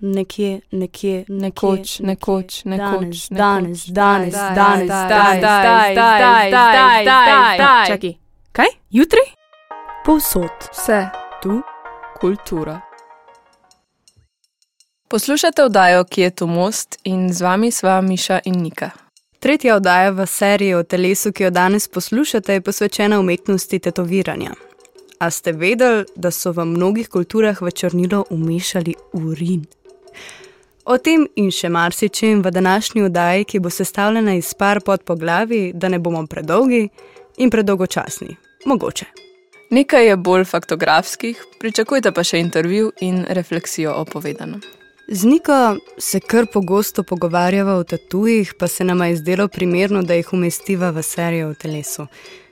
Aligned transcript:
nekje, 0.00 0.60
nekje, 0.70 1.24
Nekoč, 1.28 2.00
nekoč, 2.00 2.64
nekoč, 2.64 3.28
danes, 3.30 3.86
danes, 3.86 3.86
danes, 3.86 4.34
zdaj, 4.36 4.54
danes, 4.54 4.86
zdaj, 4.86 5.40
danes, 5.40 5.40
zdaj, 5.40 5.94
danes, 5.94 6.48
zdaj, 6.48 7.04
danes, 7.04 7.06
danes. 7.06 7.56
zdaj. 7.56 7.86
Čakaj, 7.86 8.14
kaj? 8.52 8.70
Jutri? 8.90 9.24
Povsod. 10.04 10.52
Vse, 10.72 11.08
Tu? 11.42 11.62
kultura. 12.20 12.80
Poslušate 15.08 15.62
oddajo, 15.62 16.04
ki 16.04 16.20
je 16.20 16.30
to 16.30 16.46
most 16.46 16.98
in 17.04 17.32
z 17.32 17.42
vami 17.42 17.70
sva 17.70 18.00
Miša 18.00 18.40
in 18.44 18.62
Nika. 18.62 18.90
Tretja 19.38 19.76
oddaja 19.76 20.10
v 20.10 20.26
seriji 20.26 20.74
o 20.74 20.82
telesu, 20.82 21.32
ki 21.32 21.42
jo 21.44 21.50
danes 21.50 21.88
poslušate, 21.88 22.52
je 22.52 22.60
posvečena 22.60 23.20
umetnosti 23.20 23.78
tetoviranja. 23.78 24.52
A 25.20 25.30
ste 25.30 25.52
vedeli, 25.52 26.04
da 26.16 26.30
so 26.30 26.52
v 26.52 26.64
mnogih 26.64 27.08
kulturah 27.08 27.62
v 27.62 27.70
črnilo 27.70 28.24
umešali 28.30 28.94
urin? 29.12 29.64
O 30.86 30.98
tem 31.02 31.26
in 31.34 31.50
še 31.50 31.68
marsičem 31.68 32.42
v 32.44 32.50
današnji 32.54 33.02
oddaji, 33.08 33.44
ki 33.44 33.58
bo 33.58 33.70
sestavljena 33.70 34.36
iz 34.38 34.54
par 34.54 34.80
podpoglavi, 34.86 35.72
da 35.74 35.88
ne 35.88 35.98
bomo 35.98 36.26
predolgi 36.26 36.88
in 37.42 37.50
predolgočasni. 37.50 38.36
Mogoče. 38.66 39.06
Nekaj 39.70 40.06
je 40.06 40.16
bolj 40.16 40.44
faktografskih, 40.44 41.42
pričakujte 41.60 42.12
pa 42.14 42.22
še 42.22 42.38
intervju 42.38 42.92
in 43.02 43.24
refleksijo 43.28 43.96
o 43.98 44.04
povedanem. 44.04 44.62
Z 45.08 45.26
Niko 45.26 45.76
se 45.98 46.20
kar 46.20 46.46
pogosto 46.52 47.02
pogovarjava 47.02 47.74
o 47.74 47.84
tatujih, 47.84 48.54
pa 48.58 48.68
se 48.68 48.84
nama 48.84 49.06
je 49.06 49.16
zdelo 49.16 49.48
primerno, 49.48 50.02
da 50.02 50.14
jih 50.14 50.32
umestiva 50.32 50.90
v 50.90 51.02
serijo 51.02 51.50
o 51.50 51.54
telesu. 51.54 52.06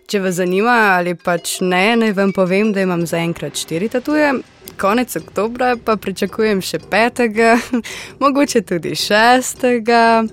Če 0.07 0.21
vas 0.21 0.35
zanima 0.35 0.75
ali 0.99 1.15
pač 1.15 1.61
ne, 1.61 1.97
naj 1.97 2.13
vam 2.13 2.33
povem, 2.33 2.73
da 2.73 2.83
imam 2.83 3.07
zaenkrat 3.07 3.57
štiri 3.59 3.89
tatuje, 3.89 4.35
konec 4.81 5.17
oktobra 5.17 5.77
pa 5.85 5.97
pričakujem 5.97 6.61
še 6.63 6.79
petega, 6.91 7.57
mogoče 8.23 8.63
tudi 8.63 8.95
šestega. 8.99 10.25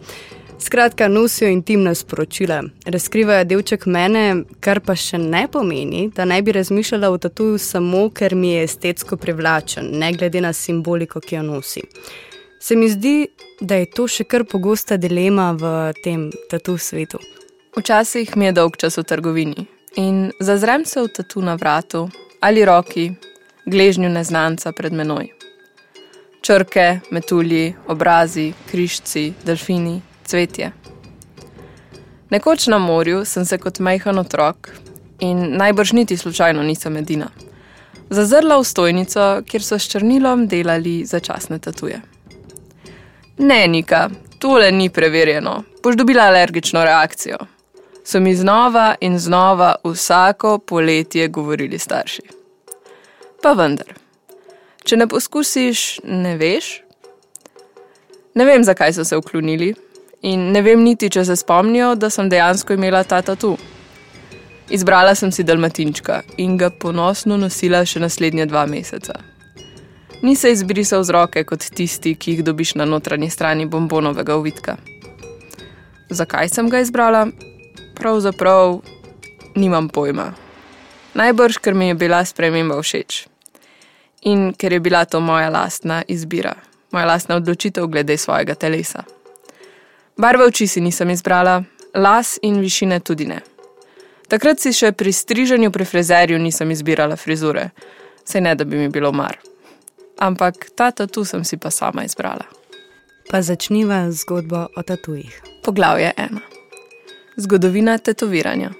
Skratka, 0.62 1.08
nosijo 1.08 1.50
intimna 1.50 1.96
sporočila, 1.98 2.60
razkrivajo 2.86 3.48
delček 3.50 3.88
mene, 3.90 4.44
kar 4.62 4.78
pa 4.86 4.94
še 4.94 5.18
ne 5.18 5.48
pomeni, 5.50 6.04
da 6.14 6.26
ne 6.30 6.38
bi 6.46 6.54
razmišljala 6.54 7.10
o 7.10 7.18
tatuju 7.18 7.58
samo, 7.58 8.04
ker 8.14 8.36
mi 8.38 8.52
je 8.52 8.68
estetsko 8.68 9.18
privlačen, 9.18 9.90
ne 9.98 10.12
glede 10.14 10.42
na 10.46 10.54
simboliko, 10.54 11.20
ki 11.20 11.40
jo 11.40 11.42
nosi. 11.48 11.82
Se 12.62 12.78
mi 12.78 12.92
zdi, 12.94 13.16
da 13.62 13.82
je 13.82 13.90
to 13.90 14.06
še 14.06 14.28
kar 14.30 14.46
pogosta 14.46 15.02
dilema 15.02 15.50
v 15.58 15.74
tem 16.04 16.30
tatu 16.50 16.78
svetu. 16.78 17.18
Včasih 17.78 18.38
mi 18.38 18.46
je 18.46 18.58
dolg 18.62 18.78
čas 18.78 19.02
v 19.02 19.08
trgovini 19.08 19.66
in 19.96 20.32
zazrem 20.40 20.86
se 20.86 21.02
v 21.02 21.10
tatu 21.10 21.42
na 21.42 21.56
vratu 21.56 22.10
ali 22.42 22.66
roki, 22.66 23.12
gležnju 23.66 24.10
neznanca 24.10 24.72
pred 24.72 24.94
menoj. 24.94 25.30
Črke, 26.42 27.00
metulji, 27.12 27.76
obrazi, 27.88 28.54
križci, 28.72 29.34
delfini, 29.46 30.02
cvetje. 30.26 30.72
Nekoč 32.30 32.68
na 32.68 32.78
morju 32.78 33.26
sem 33.26 33.46
se 33.46 33.58
kot 33.58 33.80
majhen 33.80 34.20
otrok 34.20 34.72
in 35.20 35.58
najbrž 35.58 35.92
niti 35.94 36.18
slučajno 36.18 36.64
nisem 36.64 36.98
edina. 36.98 37.28
Zazrla 38.10 38.58
v 38.58 38.64
stojnico, 38.64 39.42
kjer 39.46 39.64
so 39.64 39.80
s 39.80 39.88
črnilom 39.92 40.48
delali 40.48 41.06
začasne 41.06 41.60
tatuje. 41.60 42.02
Ne, 43.38 43.68
Nika, 43.68 44.10
tole 44.40 44.72
ni 44.72 44.90
preverjeno, 44.90 45.64
boš 45.84 45.96
dobila 45.96 46.24
alergično 46.24 46.84
reakcijo. 46.84 47.38
So 48.04 48.20
mi 48.20 48.36
znova 48.36 48.96
in 49.02 49.20
znova 49.20 49.76
vsako 49.84 50.58
poletje 50.58 51.28
govorili 51.28 51.80
starši. 51.80 52.41
Pa 53.42 53.56
vendar, 53.58 53.96
če 54.86 55.00
ne 55.02 55.08
poskusiš, 55.10 56.02
ne 56.06 56.36
veš. 56.38 56.68
Ne 58.38 58.46
vem, 58.46 58.62
zakaj 58.64 58.94
so 58.94 59.06
se 59.08 59.18
vklonili, 59.18 59.72
in 60.22 60.52
ne 60.54 60.62
vem 60.62 60.84
niti, 60.86 61.10
če 61.10 61.24
se 61.26 61.36
spomnijo, 61.36 61.96
da 61.98 62.12
sem 62.14 62.30
dejansko 62.30 62.78
imela 62.78 63.02
ta 63.04 63.24
tatu. 63.26 63.56
Izbrala 64.72 65.16
sem 65.18 65.34
si 65.34 65.44
dalmatinčka 65.44 66.22
in 66.40 66.54
ga 66.58 66.70
ponosno 66.70 67.36
nosila 67.38 67.82
še 67.84 68.00
naslednje 68.00 68.46
dva 68.48 68.68
meseca. 68.70 69.18
Ni 70.22 70.36
se 70.38 70.54
izbrisal 70.54 71.02
z 71.04 71.18
roke 71.18 71.44
kot 71.50 71.66
tisti, 71.74 72.14
ki 72.14 72.38
jih 72.38 72.44
dobiš 72.46 72.76
na 72.78 72.86
notranji 72.86 73.32
strani 73.34 73.66
bombonovega 73.66 74.38
uvitka. 74.38 74.78
Zakaj 76.14 76.54
sem 76.54 76.70
ga 76.70 76.84
izbrala? 76.86 77.26
Pravzaprav 77.98 78.80
nimam 79.58 79.90
pojma. 79.90 80.30
Najbrž, 81.18 81.58
ker 81.58 81.74
mi 81.74 81.90
je 81.90 82.00
bila 82.06 82.22
sprememba 82.26 82.78
všeč. 82.80 83.31
In 84.22 84.54
ker 84.54 84.74
je 84.74 84.80
bila 84.80 85.06
to 85.06 85.20
moja 85.20 85.50
lastna 85.50 86.04
izbira, 86.08 86.54
moja 86.92 87.06
lastna 87.06 87.36
odločitev 87.36 87.88
glede 87.88 88.18
svojega 88.18 88.56
telesa. 88.56 89.04
Barve 90.18 90.46
oči 90.46 90.68
si 90.68 90.82
nisem 90.82 91.10
izbrala, 91.10 91.64
las 91.94 92.40
in 92.42 92.60
višine 92.60 93.00
tudi 93.00 93.26
ne. 93.26 93.40
Takrat 94.28 94.60
si 94.60 94.74
še 94.74 94.92
pri 94.92 95.12
striženju 95.12 95.72
pri 95.72 95.86
frezerju 95.86 96.38
nisem 96.40 96.72
izbirala 96.72 97.16
frizure, 97.16 97.70
saj 98.24 98.42
ne 98.42 98.56
da 98.56 98.64
bi 98.64 98.78
mi 98.78 98.90
bilo 98.90 99.12
mar. 99.12 99.40
Ampak 100.22 100.70
ta 100.76 100.92
tatu 100.92 101.26
sem 101.26 101.44
si 101.44 101.58
pa 101.58 101.72
sama 101.72 102.06
izbrala. 102.06 102.46
Pa 103.32 103.42
začniva 103.42 104.12
zgodbo 104.12 104.68
o 104.76 104.84
tatujih. 104.84 105.42
Poglavje 105.64 106.14
ena. 106.18 106.42
Zgodovina 107.38 107.98
tetoviranja. 107.98 108.72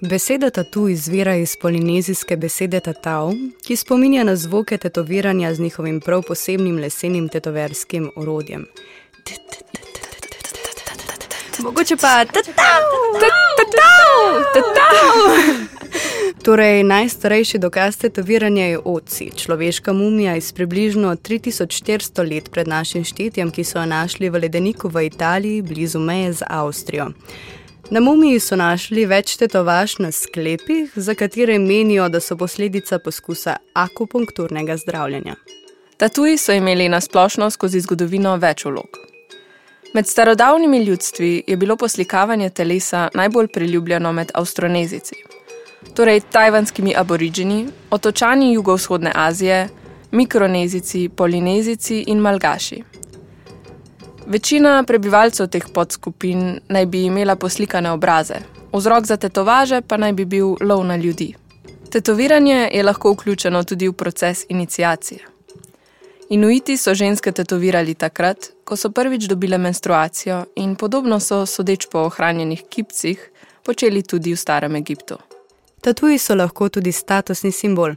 Beseda 0.00 0.50
tatu 0.50 0.88
izvira 0.88 1.34
iz 1.34 1.56
polinezijske 1.56 2.36
besede 2.36 2.80
tatav, 2.80 3.32
ki 3.66 3.76
spominja 3.76 4.24
na 4.24 4.36
zvoke 4.36 4.78
tetoviranja 4.78 5.54
z 5.54 5.60
njihovim 5.60 6.00
prav 6.00 6.22
posebnim 6.22 6.78
lesenim 6.78 7.28
tetoverskim 7.28 8.10
orodjem. 8.16 8.66
Mogoče 11.58 11.96
pa 11.96 12.24
tatav, 12.24 12.84
tatav, 13.58 14.44
tatav. 14.54 15.68
Torej, 16.44 16.84
najstarejši 16.84 17.58
dokaz 17.58 17.96
tetoviranja 17.96 18.66
je 18.66 18.78
oci, 18.84 19.30
človeška 19.36 19.92
mumija 19.92 20.36
iz 20.36 20.52
približno 20.52 21.16
3400 21.16 22.30
let 22.30 22.50
pred 22.50 22.68
našim 22.68 23.04
štetjem, 23.04 23.50
ki 23.50 23.64
so 23.64 23.78
jo 23.78 23.86
našli 23.86 24.30
v 24.30 24.38
ledeniku 24.38 24.88
v 24.88 25.06
Italiji, 25.06 25.62
blizu 25.62 25.98
meje 25.98 26.32
z 26.32 26.42
Avstrijo. 26.48 27.10
Na 27.90 28.00
mumiji 28.00 28.36
so 28.40 28.56
našli 28.56 29.06
več 29.08 29.38
tetovaž 29.40 29.94
na 30.04 30.10
sklepih, 30.12 30.90
za 30.94 31.14
katere 31.16 31.54
menijo, 31.58 32.08
da 32.12 32.20
so 32.20 32.36
posledica 32.36 32.98
poskusa 32.98 33.54
akupunkturnega 33.72 34.76
zdravljenja. 34.76 35.36
Tatuji 35.96 36.36
so 36.36 36.52
imeli 36.52 36.88
na 36.88 37.00
splošno 37.00 37.48
skozi 37.50 37.80
zgodovino 37.80 38.34
več 38.36 38.66
vlog. 38.68 38.98
Med 39.94 40.06
starodavnimi 40.06 40.82
ljudstvi 40.84 41.30
je 41.46 41.56
bilo 41.56 41.76
poslikavanje 41.76 42.50
telesa 42.50 43.08
najbolj 43.14 43.48
priljubljeno 43.54 44.12
med 44.12 44.30
avstronezici, 44.34 45.16
torej 45.96 46.20
tajvanskimi 46.20 46.92
aborižini, 46.96 47.66
otočani 47.90 48.52
jugovzhodne 48.52 49.12
Azije, 49.14 49.68
mikronezici, 50.10 51.08
polinezici 51.08 52.04
in 52.06 52.20
malgaši. 52.20 52.82
Večina 54.28 54.82
prebivalcev 54.84 55.46
teh 55.48 55.64
podskupin 55.72 56.60
naj 56.68 56.86
bi 56.86 57.02
imela 57.08 57.36
poslikane 57.36 57.90
obraze, 57.90 58.34
vzrok 58.72 59.06
za 59.06 59.16
tetovaže 59.16 59.80
pa 59.80 59.96
naj 59.96 60.12
bi 60.12 60.24
bil 60.24 60.56
lov 60.60 60.84
na 60.84 60.96
ljudi. 60.96 61.34
Tetoviranje 61.90 62.68
je 62.72 62.82
lahko 62.82 63.12
vključeno 63.12 63.62
tudi 63.64 63.88
v 63.88 63.92
proces 63.92 64.44
inicijacije. 64.48 65.20
Inuiti 66.28 66.76
so 66.76 66.94
ženske 66.94 67.32
tetovirali 67.32 67.94
takrat, 67.94 68.50
ko 68.64 68.76
so 68.76 68.90
prvič 68.90 69.24
dobile 69.24 69.58
menstruacijo, 69.58 70.44
in 70.56 70.76
podobno 70.76 71.20
so, 71.20 71.46
sodeč 71.46 71.86
po 71.92 71.98
ohranjenih 71.98 72.64
kipcih, 72.68 73.30
počeli 73.64 74.02
tudi 74.02 74.32
v 74.32 74.36
starem 74.36 74.76
Egiptu. 74.76 75.16
Tatuji 75.80 76.18
so 76.18 76.34
lahko 76.34 76.68
tudi 76.68 76.92
statusni 76.92 77.52
simbol. 77.52 77.94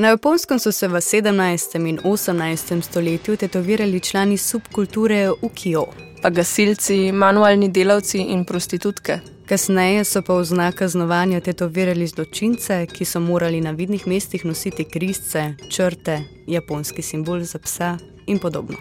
Na 0.00 0.08
japonskem 0.08 0.58
so 0.58 0.72
se 0.72 0.88
v 0.88 1.00
17. 1.00 1.88
in 1.88 1.98
18. 2.04 2.82
stoletju 2.82 3.36
tetovirali 3.36 4.00
člani 4.00 4.36
subkulture 4.36 5.30
ukijo. 5.42 5.86
Pa 6.22 6.30
gasilci, 6.30 7.12
manualni 7.12 7.68
delavci 7.68 8.18
in 8.18 8.44
prostitutke. 8.44 9.18
Kasneje 9.48 10.04
so 10.04 10.22
pa 10.22 10.34
v 10.34 10.44
znak 10.44 10.74
kaznovanja 10.74 11.40
tetovirali 11.40 12.06
zločince, 12.06 12.86
ki 12.86 13.04
so 13.04 13.20
morali 13.20 13.60
na 13.60 13.70
vidnih 13.70 14.06
mestih 14.06 14.44
nositi 14.44 14.84
krisce, 14.84 15.54
črte, 15.68 16.20
japonski 16.46 17.02
simbol 17.02 17.44
za 17.44 17.58
psa 17.58 17.98
in 18.26 18.38
podobno. 18.38 18.76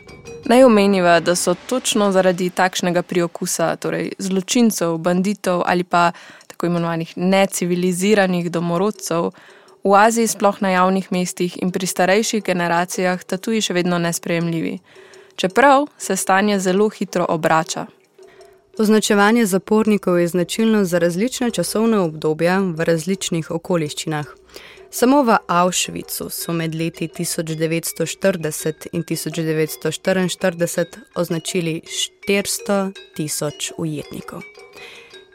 Naj 0.46 0.64
omeniva, 0.64 1.20
da 1.20 1.36
so 1.36 1.56
točno 1.70 2.12
zaradi 2.12 2.50
takšnega 2.50 3.02
priokusa, 3.02 3.76
torej 3.76 4.12
zločincev, 4.20 4.98
banditov 4.98 5.64
ali 5.66 5.84
pa 5.84 6.12
tako 6.48 6.66
imenovanih 6.66 7.18
neciviliziranih 7.18 8.52
domorodcev, 8.52 9.32
v 9.84 9.94
Aziji, 9.96 10.28
sploh 10.28 10.62
na 10.62 10.70
javnih 10.70 11.12
mestih 11.12 11.58
in 11.62 11.72
pri 11.72 11.88
starejših 11.88 12.44
generacijah, 12.44 13.24
tatuji 13.24 13.62
še 13.62 13.74
vedno 13.74 14.00
nesprejemljivi. 14.00 14.80
Čeprav 15.36 15.88
se 15.98 16.16
stanje 16.16 16.60
zelo 16.60 16.90
hitro 16.90 17.26
obrača. 17.30 17.86
Označevanje 18.80 19.46
zapornikov 19.46 20.20
je 20.20 20.28
značilno 20.28 20.86
za 20.86 21.00
različne 21.00 21.52
časovne 21.52 22.00
obdobja 22.00 22.60
v 22.60 22.84
različnih 22.84 23.52
okoliščinah. 23.52 24.26
Samo 24.92 25.24
v 25.24 25.38
Auschwitzu 25.48 26.30
so 26.30 26.54
med 26.54 26.76
leti 26.76 27.08
1940 27.08 28.88
in 28.92 29.04
1944 29.04 30.98
označili 31.16 31.82
400 32.28 32.92
tisoč 33.16 33.72
ujetnikov. 33.78 34.42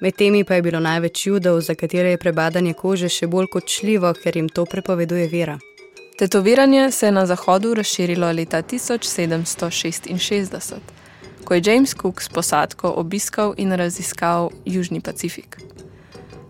Med 0.00 0.16
temi 0.16 0.44
pa 0.44 0.54
je 0.54 0.62
bilo 0.62 0.80
največ 0.80 1.26
judov, 1.26 1.60
za 1.60 1.74
katere 1.74 2.10
je 2.10 2.18
prebadanje 2.18 2.74
kože 2.74 3.08
še 3.08 3.26
bolj 3.26 3.46
kočljivo, 3.46 4.12
ker 4.22 4.36
jim 4.36 4.48
to 4.48 4.66
prepoveduje 4.66 5.28
vera. 5.28 5.58
Tetoviranje 6.18 6.90
se 6.90 7.06
je 7.06 7.12
na 7.12 7.26
zahodu 7.26 7.74
razširilo 7.74 8.32
leta 8.32 8.62
1766, 8.62 10.74
ko 11.44 11.54
je 11.54 11.62
James 11.64 11.94
Cook 12.02 12.22
s 12.22 12.28
posadko 12.28 12.94
obiskal 12.96 13.54
in 13.56 13.72
raziskal 13.72 14.50
Južni 14.64 15.00
Pacifik. 15.00 15.58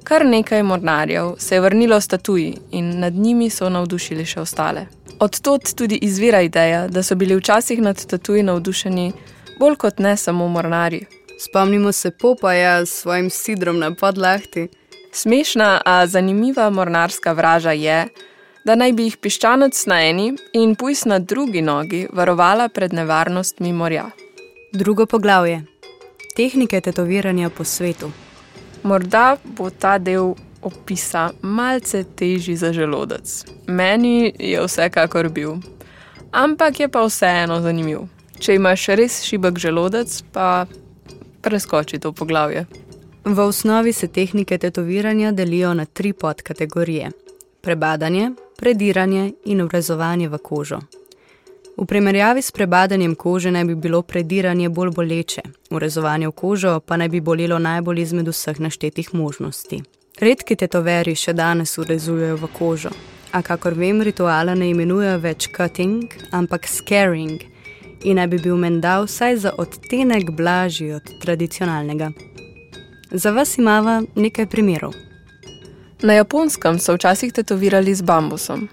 Kar 0.05 0.27
nekaj 0.27 0.63
mornarjev 0.63 1.35
se 1.39 1.55
je 1.55 1.61
vrnilo 1.61 2.01
s 2.01 2.09
tatuji 2.09 2.59
in 2.71 3.01
nad 3.01 3.13
njimi 3.13 3.51
so 3.51 3.69
navdušili 3.69 4.25
še 4.25 4.41
ostale. 4.41 4.87
Odtot 5.21 5.75
tudi 5.77 5.99
izvira 6.03 6.41
ideja, 6.41 6.89
da 6.89 7.03
so 7.03 7.15
bili 7.15 7.37
včasih 7.37 7.81
nad 7.81 8.07
tatuji 8.07 8.43
navdušeni 8.43 9.13
bolj 9.59 9.77
kot 9.77 9.99
ne 9.99 10.17
samo 10.17 10.49
mornarji. 10.49 11.07
Spomnimo 11.39 11.93
se 11.93 12.11
Popaja 12.11 12.87
s 12.87 12.91
svojim 12.91 13.31
sidrom 13.31 13.79
na 13.79 13.95
podlahti. 13.95 14.69
Smešna, 15.13 15.81
a 15.85 16.07
zanimiva 16.07 16.71
mornarska 16.71 17.33
vraža 17.33 17.71
je, 17.71 18.09
da 18.65 18.75
naj 18.75 18.93
bi 18.93 19.05
jih 19.09 19.17
piščanec 19.17 19.87
na 19.87 20.01
eni 20.09 20.33
in 20.53 20.75
pujs 20.75 21.05
na 21.05 21.19
drugi 21.19 21.63
nogi 21.63 22.07
varovala 22.13 22.69
pred 22.69 22.93
nevarnostmi 22.93 23.73
morja. 23.73 24.11
Drugo 24.73 25.07
poglavje: 25.07 25.63
Tehnike 26.37 26.81
tetoviranja 26.81 27.51
po 27.51 27.65
svetu. 27.65 28.11
Morda 28.83 29.37
bo 29.45 29.71
ta 29.71 29.99
del 29.99 30.35
opisa 30.63 31.31
malce 31.43 32.05
težji 32.05 32.57
za 32.57 32.73
želodec. 32.73 33.45
Meni 33.67 34.33
je 34.39 34.65
vsekakor 34.67 35.29
bil, 35.29 35.55
ampak 36.33 36.81
je 36.81 36.89
pa 36.89 37.05
vseeno 37.05 37.61
zanimiv. 37.61 38.09
Če 38.39 38.55
imaš 38.55 38.87
res 38.87 39.23
šibek 39.23 39.59
želodec, 39.59 40.23
pa 40.33 40.67
preskoči 41.45 41.99
to 41.99 42.13
poglavje. 42.13 42.67
V 43.25 43.39
osnovi 43.41 43.93
se 43.93 44.09
tehnike 44.09 44.59
tetoviranja 44.59 45.33
delijo 45.33 45.75
na 45.75 45.85
tri 45.85 46.13
podkategorije: 46.13 47.11
prebadanje, 47.61 48.31
prediranje 48.57 49.33
in 49.45 49.61
urezovanje 49.61 50.29
v 50.29 50.39
kožo. 50.39 50.81
V 51.77 51.87
primerjavi 51.87 52.43
s 52.43 52.51
prebadanjem 52.51 53.15
kože 53.15 53.51
naj 53.51 53.65
bi 53.65 53.75
bilo 53.75 54.03
prediranje 54.03 54.69
bolj 54.69 54.91
boleče, 54.91 55.43
urezovanje 55.71 56.29
v 56.29 56.33
kožo 56.33 56.81
pa 56.81 56.97
naj 56.97 57.09
bi 57.09 57.21
bolelo 57.21 57.59
najbolj 57.59 58.01
izmed 58.01 58.29
vseh 58.29 58.61
naštetih 58.61 59.15
možnosti. 59.15 59.83
Redki 60.21 60.57
tetoveri 60.57 61.15
še 61.15 61.33
danes 61.33 61.79
urezujejo 61.79 62.37
v 62.37 62.51
kožo, 62.59 62.91
a 63.33 63.43
kakor 63.43 63.75
vem, 63.75 64.03
rituala 64.03 64.55
ne 64.55 64.71
imenujejo 64.71 65.19
več 65.19 65.49
cutting, 65.57 66.15
ampak 66.31 66.69
scaring 66.71 67.54
in 68.05 68.17
naj 68.17 68.27
bi 68.27 68.39
bil 68.39 68.57
menda 68.57 69.01
vsaj 69.01 69.37
za 69.37 69.53
odtenek 69.59 70.31
blažji 70.31 70.93
od 70.93 71.11
tradicionalnega. 71.21 72.11
Za 73.11 73.31
vas 73.31 73.59
imamo 73.59 74.03
nekaj 74.15 74.47
primerov. 74.47 74.93
Na 76.03 76.13
japonskem 76.13 76.79
so 76.79 76.95
včasih 76.95 77.33
tetovirali 77.33 77.95
z 77.95 78.03
bambusom. 78.03 78.69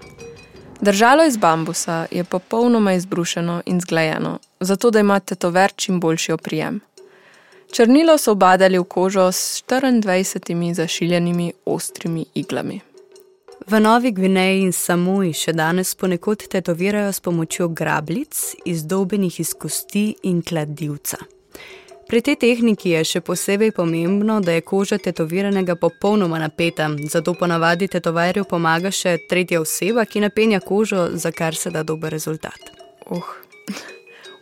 Držalo 0.80 1.24
iz 1.24 1.36
bambusa 1.36 2.06
je 2.10 2.24
popolnoma 2.24 2.92
izbrušeno 2.92 3.62
in 3.66 3.80
zglajeno, 3.80 4.38
zato 4.60 4.90
da 4.90 5.00
ima 5.00 5.20
tetover 5.20 5.72
čim 5.76 6.00
boljši 6.00 6.32
oprijem. 6.32 6.80
Črnilo 7.72 8.18
so 8.18 8.32
obadali 8.32 8.78
v 8.78 8.84
kožo 8.84 9.32
s 9.32 9.64
24 9.68 10.74
zašiljenimi 10.74 11.52
ostrimi 11.64 12.24
iglami. 12.34 12.80
V 13.66 13.80
Novi 13.80 14.10
Gvineji 14.12 14.62
in 14.66 14.72
Samoji 14.72 15.30
še 15.36 15.52
danes 15.54 15.92
ponekod 15.94 16.40
tetovirajo 16.50 17.12
s 17.12 17.20
pomočjo 17.22 17.68
grablic, 17.68 18.40
izdobljenih 18.66 19.38
iz 19.40 19.52
kosti 19.54 20.02
in 20.26 20.40
kladivca. 20.42 21.20
Pri 22.08 22.20
tej 22.26 22.36
tehniki 22.42 22.90
je 22.90 23.04
še 23.06 23.20
posebej 23.22 23.70
pomembno, 23.76 24.40
da 24.42 24.56
je 24.56 24.64
koža 24.66 24.98
tetoviranega 24.98 25.76
popolnoma 25.78 26.40
napeta, 26.42 26.90
zato 27.08 27.36
ponavadi 27.38 27.88
tetoverju 27.88 28.48
pomaga 28.50 28.90
še 28.90 29.14
tretja 29.30 29.62
oseba, 29.62 30.04
ki 30.04 30.26
napenja 30.26 30.60
kožo, 30.60 31.10
za 31.14 31.30
kar 31.30 31.54
se 31.54 31.70
da 31.70 31.86
dober 31.86 32.10
rezultat. 32.12 32.74
Uh. 33.06 33.30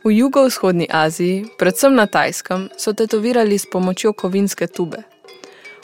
V 0.00 0.17
jugovzhodni 0.17 0.88
Aziji, 0.88 1.44
predvsem 1.61 1.93
na 1.94 2.06
Tajskem, 2.08 2.70
so 2.78 2.96
tetovirali 2.96 3.58
s 3.58 3.69
pomočjo 3.69 4.14
kovinske 4.17 4.67
tube. 4.67 5.09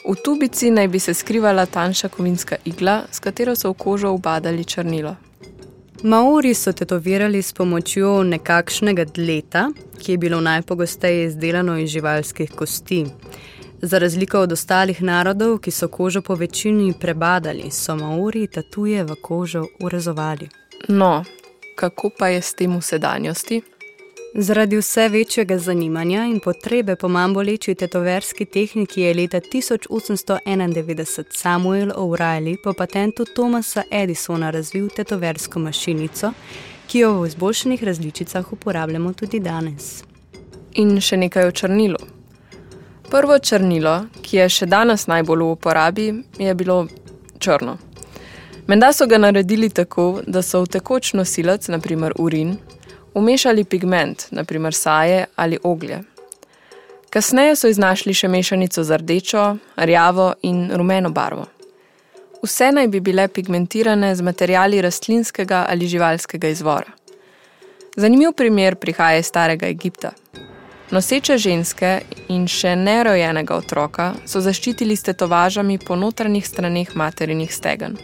V 0.08 0.14
tubici 0.24 0.70
naj 0.70 0.88
bi 0.88 0.98
se 0.98 1.14
skrivala 1.14 1.66
tanjša 1.66 2.08
kovinska 2.08 2.56
igla, 2.64 3.02
s 3.10 3.18
katero 3.20 3.56
so 3.56 3.70
v 3.70 3.74
kožo 3.74 4.12
ubadali 4.12 4.64
črnilo. 4.64 5.16
Maori 6.02 6.54
so 6.54 6.72
tetovirali 6.72 7.42
s 7.42 7.52
pomočjo 7.52 8.22
nekakšnega 8.22 9.04
dleta, 9.04 9.70
ki 9.98 10.12
je 10.12 10.18
bilo 10.18 10.40
najpogosteje 10.40 11.26
izdelano 11.26 11.78
iz 11.78 11.90
živalskih 11.90 12.50
kosti. 12.50 13.06
Za 13.82 13.98
razliko 13.98 14.40
od 14.40 14.52
ostalih 14.52 15.02
narodov, 15.02 15.58
ki 15.58 15.70
so 15.70 15.88
kožo 15.88 16.22
po 16.22 16.34
večini 16.34 16.94
prebadali, 17.00 17.70
so 17.70 17.96
Maori 17.96 18.46
tatuje 18.46 19.04
v 19.04 19.16
kožo 19.22 19.66
urezovali. 19.80 20.48
No, 20.88 21.24
kako 21.76 22.10
pa 22.18 22.28
je 22.28 22.42
s 22.42 22.54
tem 22.54 22.78
v 22.78 22.82
sedanjosti? 22.82 23.62
Zaradi 24.38 24.76
vse 24.76 25.08
večjega 25.08 25.58
zanimanja 25.58 26.24
in 26.24 26.40
potrebe 26.40 26.96
po 26.96 27.08
manj 27.08 27.34
boleči 27.34 27.74
tetoverski 27.74 28.44
tehniki 28.44 29.00
je 29.00 29.14
leta 29.14 29.40
1891 29.40 31.24
Samuel 31.30 31.90
O'Reilly 31.96 32.56
po 32.64 32.72
patentu 32.72 33.24
Thomasa 33.24 33.82
Edisona 33.90 34.50
razvil 34.50 34.88
tetoversko 34.88 35.58
mašinico, 35.58 36.32
ki 36.86 36.98
jo 36.98 37.20
v 37.20 37.26
izboljšanih 37.26 37.84
različicah 37.84 38.52
uporabljamo 38.52 39.12
tudi 39.12 39.40
danes. 39.40 40.04
In 40.72 41.00
še 41.00 41.16
nekaj 41.16 41.48
o 41.48 41.52
črnilu. 41.52 41.98
Prvo 43.10 43.38
črnilo, 43.38 44.04
ki 44.22 44.36
je 44.36 44.48
še 44.48 44.66
danes 44.66 45.06
najbolj 45.06 45.42
v 45.42 45.50
uporabi, 45.50 46.14
je 46.38 46.54
bilo 46.54 46.86
črno. 47.38 47.78
Menda 48.66 48.92
so 48.92 49.06
ga 49.06 49.18
naredili 49.18 49.70
tako, 49.70 50.20
da 50.26 50.42
so 50.42 50.60
v 50.60 50.66
tekoč 50.76 51.12
nosilec, 51.14 51.68
naprimer 51.68 52.12
urin, 52.18 52.58
umešali 53.16 53.64
pigment, 53.64 54.26
naprimer 54.30 54.74
saje 54.74 55.24
ali 55.36 55.58
oglje. 55.62 56.02
Kasneje 57.10 57.56
so 57.56 57.68
iznašli 57.68 58.12
še 58.14 58.28
mešanico 58.28 58.82
z 58.84 58.96
rdečo, 59.00 59.44
rjavo 59.76 60.34
in 60.42 60.68
rumeno 60.74 61.10
barvo. 61.10 61.46
Vse 62.42 62.68
naj 62.72 62.88
bi 62.92 63.00
bile 63.00 63.28
pigmentirane 63.28 64.14
z 64.16 64.22
materijali 64.22 64.82
rastlinskega 64.82 65.64
ali 65.68 65.88
živalskega 65.88 66.48
izvora. 66.48 66.92
Zanimiv 67.96 68.34
primer 68.36 68.76
prihaja 68.76 69.18
iz 69.18 69.26
starega 69.26 69.66
Egipta. 69.66 70.10
Noseče 70.90 71.38
ženske 71.38 71.92
in 72.28 72.44
še 72.46 72.74
nerojenega 72.76 73.56
otroka 73.56 74.10
so 74.26 74.42
zaščitili 74.44 74.96
s 74.96 75.08
tetovažami 75.08 75.78
po 75.78 75.96
notranjih 75.96 76.46
straneh 76.46 76.92
materinih 76.94 77.54
stegen. 77.54 77.96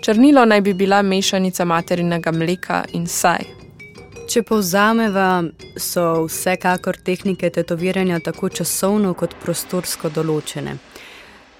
Črnilo 0.00 0.46
naj 0.48 0.64
bi 0.64 0.74
bila 0.74 1.02
mešanica 1.02 1.64
materinega 1.64 2.32
mleka 2.32 2.82
in 2.92 3.06
saj. 3.06 3.63
Če 4.24 4.40
povzameva, 4.42 5.44
so 5.76 6.24
vsekakor 6.24 6.96
tehnike 7.04 7.50
tetoviranja 7.52 8.22
tako 8.24 8.48
časovno 8.48 9.12
kot 9.18 9.34
prostorsko 9.42 10.08
določene. 10.08 10.78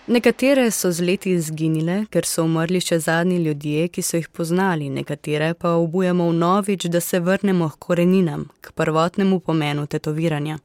Nekatere 0.08 0.70
so 0.72 0.88
z 0.92 1.04
leti 1.04 1.34
izginile, 1.36 2.04
ker 2.12 2.24
so 2.28 2.44
umrli 2.44 2.80
še 2.80 2.98
zadnji 3.04 3.38
ljudje, 3.44 3.88
ki 3.92 4.04
so 4.04 4.20
jih 4.20 4.30
poznali, 4.32 4.88
nekatere 4.92 5.52
pa 5.56 5.74
obujamo 5.80 6.30
vnovič, 6.32 6.88
da 6.92 7.00
se 7.04 7.20
vrnemo 7.20 7.68
k 7.72 7.80
koreninam, 7.88 8.48
k 8.60 8.72
prvotnemu 8.72 9.40
pomenu 9.40 9.86
tetoviranja. 9.86 10.58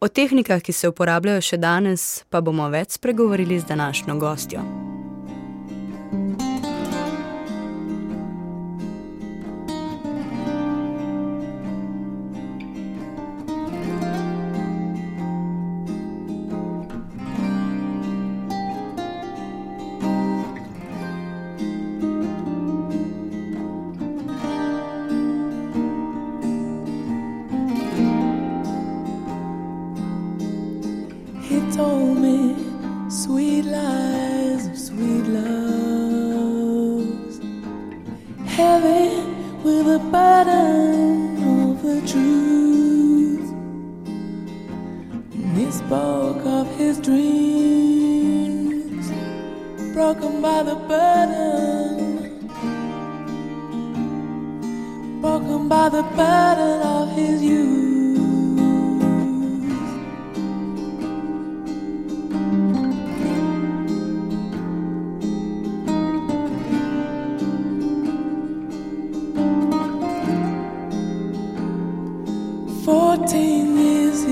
O 0.00 0.08
tehnikah, 0.08 0.62
ki 0.62 0.72
se 0.72 0.90
uporabljajo 0.90 1.42
še 1.42 1.58
danes, 1.58 2.06
pa 2.30 2.40
bomo 2.40 2.70
več 2.70 2.98
spregovorili 2.98 3.58
z 3.58 3.70
današnjo 3.74 4.18
gostjo. 4.18 4.64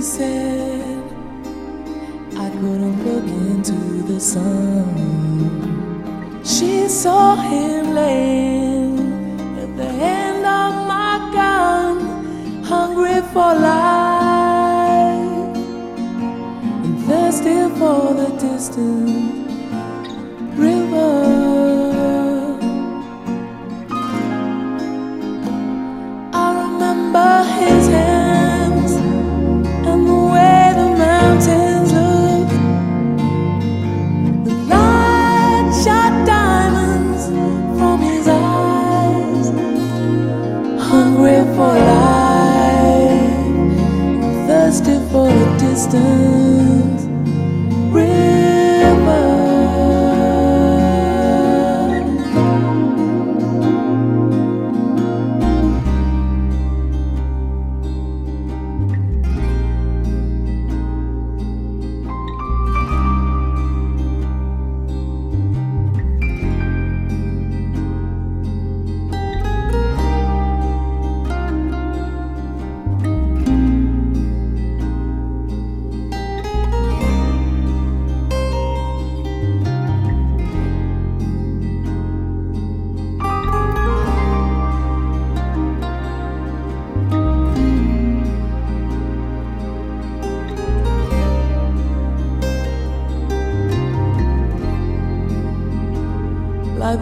Said, 0.08 1.04
I 2.44 2.48
couldn't 2.48 3.04
look 3.04 3.24
into 3.24 3.78
the 4.10 4.18
sun. 4.18 4.94
She 6.42 6.88
saw 6.88 7.36
him 7.36 7.94
laying 7.94 8.47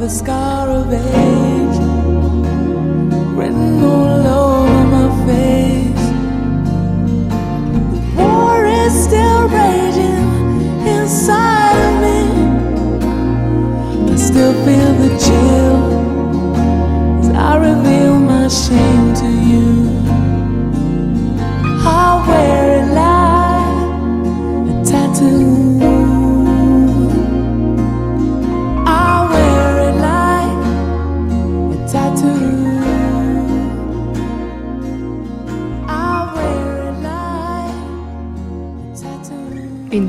the 0.07 0.11
scar 0.11 0.56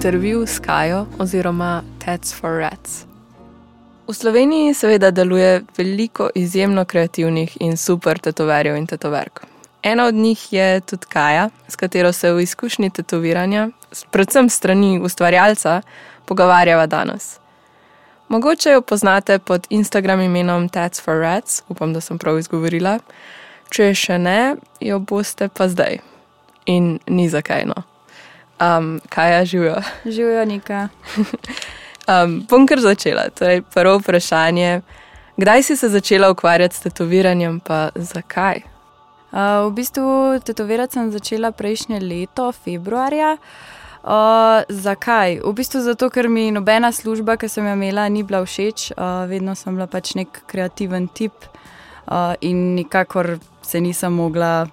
Intervju 0.08 0.48
s 0.48 0.60
Kajo 0.60 1.06
oziroma 1.20 1.84
Tats 2.06 2.34
for 2.34 2.60
Rats. 2.60 3.06
V 4.08 4.14
Sloveniji 4.14 4.74
seveda 4.74 5.12
deluje 5.12 5.64
veliko 5.78 6.30
izjemno 6.36 6.86
kreativnih 6.86 7.58
in 7.60 7.78
super 7.78 8.20
tetoverjev 8.20 8.78
in 8.78 8.88
tetoverk. 8.88 9.42
Ena 9.84 10.06
od 10.06 10.14
njih 10.14 10.54
je 10.54 10.80
tudi 10.80 11.06
Kaja, 11.10 11.50
s 11.68 11.76
katero 11.76 12.14
se 12.14 12.32
v 12.32 12.40
izkušnji 12.42 12.90
tetoviranja, 12.90 13.70
predvsem 14.12 14.50
strani 14.50 15.00
ustvarjalca, 15.04 15.82
pogovarjava 16.26 16.86
danes. 16.86 17.40
Mogoče 18.30 18.70
jo 18.70 18.82
poznate 18.82 19.40
pod 19.40 19.68
Instagram 19.70 20.22
imenom 20.22 20.70
Tats 20.70 21.02
for 21.02 21.20
Rats, 21.20 21.64
upam, 21.68 21.94
da 21.94 22.02
sem 22.02 22.18
prav 22.18 22.40
izgovorila. 22.40 23.00
Če 23.70 23.92
še 23.94 24.18
ne, 24.18 24.56
jo 24.80 25.00
boste 25.00 25.50
pa 25.50 25.68
zdaj. 25.68 26.00
In 26.66 27.00
ni 27.08 27.30
zakaj 27.30 27.66
no. 27.66 27.97
Um, 28.60 29.00
Kaja 29.10 29.46
živijo. 29.46 29.82
Živijo 30.06 30.46
neka. 30.46 30.88
Um, 32.08 32.46
bom 32.50 32.64
kar 32.64 32.80
začela. 32.80 33.26
Torej, 33.36 33.62
prvo 33.74 33.98
vprašanje. 34.00 34.82
Kdaj 35.38 35.64
si 35.64 35.76
se 35.76 35.90
začela 35.90 36.30
ukvarjati 36.32 36.76
s 36.76 36.80
tetoviranjem, 36.80 37.60
pa 37.60 37.90
zakaj? 37.96 38.62
Uh, 39.32 39.68
v 39.68 39.74
bistvu 39.76 40.40
tetovirati 40.40 40.94
sem 40.94 41.12
začela 41.12 41.52
prejšnje 41.52 42.00
leto, 42.00 42.52
februarja. 42.52 43.36
Uh, 44.08 44.64
zakaj? 44.70 45.42
V 45.44 45.52
bistvu 45.54 45.82
zato, 45.84 46.08
ker 46.10 46.30
mi 46.32 46.48
nobena 46.52 46.92
služba, 46.96 47.36
ki 47.36 47.52
sem 47.52 47.68
jo 47.68 47.76
imela, 47.76 48.08
ni 48.10 48.24
bila 48.24 48.40
všeč. 48.46 48.94
Uh, 48.96 49.28
vedno 49.28 49.56
sem 49.56 49.76
bila 49.76 49.90
pač 49.92 50.16
nek 50.16 50.42
kreativen 50.48 51.12
tip 51.12 51.36
uh, 52.08 52.40
in 52.40 52.72
nikakor 52.80 53.36
se 53.62 53.84
nisem 53.84 54.16
mogla 54.16 54.70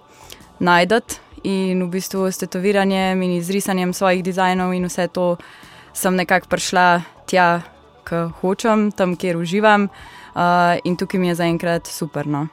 najti. 0.63 1.19
In 1.45 1.83
v 1.85 1.89
bistvu 1.93 2.31
s 2.33 2.41
tetoviranjem 2.41 3.23
in 3.23 3.37
izrisanjem 3.37 3.93
svojih 3.93 4.23
dizajnov 4.25 4.73
in 4.75 4.89
vse 4.89 5.09
to 5.13 5.37
sem 5.93 6.17
nekako 6.17 6.49
prišla 6.49 7.03
tja, 7.29 7.63
ki 8.05 8.21
hočem, 8.41 8.91
tam, 8.93 9.17
kjer 9.17 9.37
uživam. 9.37 9.89
Uh, 10.35 10.81
in 10.85 10.97
tukaj 10.97 11.21
mi 11.21 11.29
je 11.29 11.35
zaenkrat 11.35 11.87
super. 11.87 12.27
No. 12.27 12.47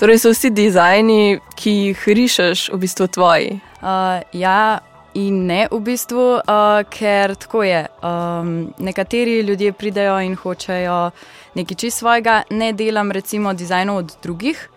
Torej, 0.00 0.18
so 0.18 0.32
vsi 0.32 0.50
dizajni, 0.50 1.38
ki 1.54 1.70
jih 1.70 2.08
rišeš, 2.08 2.70
v 2.72 2.80
bistvu 2.82 3.06
tvoji. 3.06 3.60
Uh, 3.78 4.24
ja, 4.32 4.80
in 5.14 5.44
ne 5.46 5.66
v 5.70 5.78
bistvu, 5.84 6.24
uh, 6.40 6.80
ker 6.90 7.36
tako 7.36 7.62
je. 7.62 7.84
Um, 8.02 8.72
nekateri 8.82 9.40
ljudje 9.46 9.72
pridejo 9.72 10.18
in 10.24 10.34
hočejo 10.36 11.10
nekaj 11.54 11.76
čist 11.76 12.02
svojega, 12.02 12.42
ne 12.50 12.72
delam 12.72 13.12
recimo 13.12 13.52
dizajnov 13.54 13.96
od 13.96 14.16
drugih. 14.22 14.68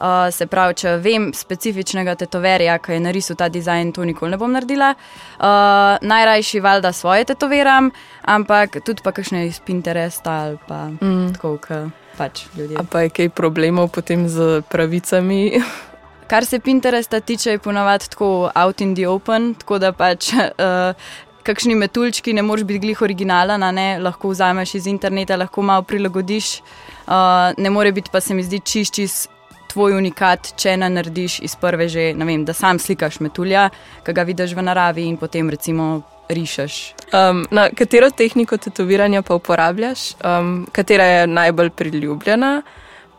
Uh, 0.00 0.30
se 0.32 0.46
pravi, 0.48 0.78
če 0.80 0.94
vem 1.04 1.26
specifičnega 1.36 2.14
tetoverja, 2.22 2.78
ki 2.80 2.94
je 2.94 3.00
narisal 3.04 3.36
ta 3.36 3.50
dizajn, 3.52 3.90
to 3.92 4.04
nikoli 4.08 4.32
ne 4.32 4.38
bom 4.40 4.52
naredila. 4.56 4.94
Uh, 4.96 5.98
najrajši 6.00 6.60
valjda 6.64 6.92
svoje 6.96 7.26
tetoviram, 7.28 7.90
ampak 8.24 8.78
tudi 8.80 9.04
pa 9.04 9.12
kakšne 9.12 9.44
iz 9.44 9.58
Pinteresta 9.60 10.38
ali 10.46 10.56
pa 10.64 10.86
mm. 10.88 11.34
tako, 11.34 11.58
kot 11.60 11.92
pač 12.16 12.46
ljudje. 12.56 12.78
A 12.80 12.84
pa 12.88 13.04
je 13.04 13.10
kaj 13.12 13.28
problemov 13.36 13.90
potem 13.92 14.24
z 14.28 14.62
pravicami? 14.72 15.60
Kar 16.30 16.46
se 16.48 16.60
Pinteresta 16.64 17.20
tiče, 17.20 17.50
je 17.50 17.58
ponovadi 17.58 18.08
tako 18.08 18.50
out 18.54 18.80
in 18.80 18.94
the 18.94 19.08
open, 19.08 19.52
tako 19.54 19.78
da 19.82 19.92
pač. 19.92 20.32
Uh, 20.32 20.94
Kakšni 21.50 21.74
metuljčki 21.74 22.34
ne 22.36 22.42
moreš 22.44 22.66
biti 22.68 22.78
glih 22.82 23.02
originalen, 23.02 23.64
ne 23.74 23.98
lahko 23.98 24.28
vzameš 24.28 24.74
iz 24.74 24.86
interneta, 24.86 25.38
lahko 25.40 25.62
malo 25.64 25.82
prilagodiš. 25.82 26.60
Uh, 27.08 27.52
ne 27.56 27.70
more 27.70 27.92
biti 27.92 28.12
pa 28.12 28.20
se 28.20 28.34
mi 28.36 28.44
zdi 28.44 28.60
čist, 28.60 28.94
čist 28.94 29.39
tvoj 29.72 29.96
unikat, 29.98 30.52
če 30.60 30.76
ne 30.76 30.90
narediš 30.90 31.40
iz 31.46 31.56
prve 31.60 31.88
že, 31.88 32.10
ne 32.14 32.26
vem, 32.28 32.44
da 32.44 32.54
sam 32.56 32.78
slikaš 32.78 33.20
metulja, 33.24 33.68
ki 34.06 34.14
ga 34.16 34.26
vidiš 34.26 34.54
v 34.58 34.66
naravi 34.66 35.06
in 35.08 35.16
potem 35.20 35.50
recimo 35.50 36.02
rišeš. 36.30 36.76
Um, 37.12 37.44
na 37.50 37.68
katero 37.74 38.10
tehniko 38.10 38.56
tetoviranja 38.56 39.22
pa 39.26 39.34
uporabljaš, 39.34 40.12
um, 40.22 40.66
katera 40.72 41.04
je 41.04 41.26
najbolj 41.26 41.70
priljubljena, 41.70 42.62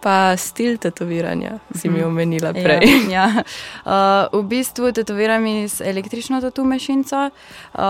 Pa 0.02 0.34
stil 0.38 0.78
tetoviranja, 0.78 1.60
si 1.78 1.90
mi 1.90 2.00
Mhm. 2.00 2.08
omenila 2.08 2.54
prej. 2.54 2.82
Ja, 3.10 3.10
ja. 3.18 3.44
Uh, 3.86 4.42
v 4.42 4.48
bistvu 4.50 4.92
tetoviram 4.92 5.46
z 5.68 5.82
električno 5.82 6.42
tatu 6.42 6.64
mašinco. 6.66 7.30
Uh, 7.74 7.82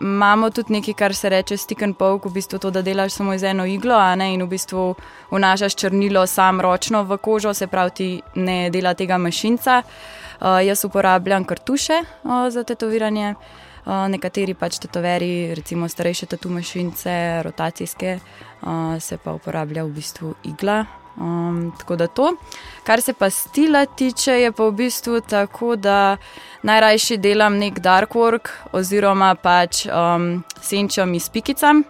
imamo 0.00 0.50
tudi 0.50 0.72
nekaj, 0.72 0.94
kar 0.94 1.14
se 1.14 1.28
reče 1.28 1.56
stick 1.56 1.82
and 1.82 1.96
poke, 1.96 2.28
v 2.28 2.32
bistvu 2.32 2.58
to, 2.58 2.70
da 2.70 2.82
delaš 2.82 3.12
samo 3.12 3.38
z 3.38 3.44
eno 3.44 3.64
iglo 3.66 3.94
a 3.94 4.14
ne, 4.14 4.34
in 4.34 4.42
v 4.42 4.46
bistvu 4.46 4.94
vnašaš 5.30 5.74
črnilo 5.74 6.26
sam 6.26 6.60
ročno 6.60 7.02
v 7.04 7.16
kožo, 7.16 7.54
se 7.54 7.66
pravi, 7.66 7.90
ti 7.90 8.08
ne 8.34 8.70
dela 8.70 8.94
tega 8.94 9.18
mašinca. 9.18 9.82
Uh, 10.40 10.60
jaz 10.60 10.84
uporabljam 10.84 11.44
kartuše 11.44 12.02
uh, 12.22 12.48
za 12.50 12.64
tetoviranje. 12.64 13.34
Uh, 13.86 14.08
nekateri 14.08 14.54
pač 14.54 14.78
tetoveri, 14.78 15.54
recimo 15.54 15.88
starejše 15.88 16.26
tatu 16.26 16.48
mašince, 16.48 17.42
rotacijske, 17.42 18.18
uh, 18.62 18.68
se 19.00 19.16
pa 19.16 19.32
uporablja 19.32 19.84
v 19.84 19.88
bistvu 19.88 20.34
igla. 20.44 20.84
Um, 21.16 21.72
tako 21.78 21.96
da 21.96 22.06
to. 22.06 22.34
Kar 22.84 23.00
se 23.00 23.12
pa 23.12 23.30
stila 23.30 23.86
tiče, 23.86 24.32
je 24.32 24.52
pa 24.52 24.64
v 24.64 24.72
bistvu 24.72 25.20
tako, 25.20 25.76
da 25.76 26.16
najrajši 26.62 27.16
delam 27.16 27.58
nek 27.58 27.78
dark 27.78 28.14
work 28.18 28.50
oziroma 28.72 29.34
pač 29.34 29.86
um, 29.86 30.42
senčam 30.62 31.14
iz 31.14 31.28
pikicam. 31.28 31.84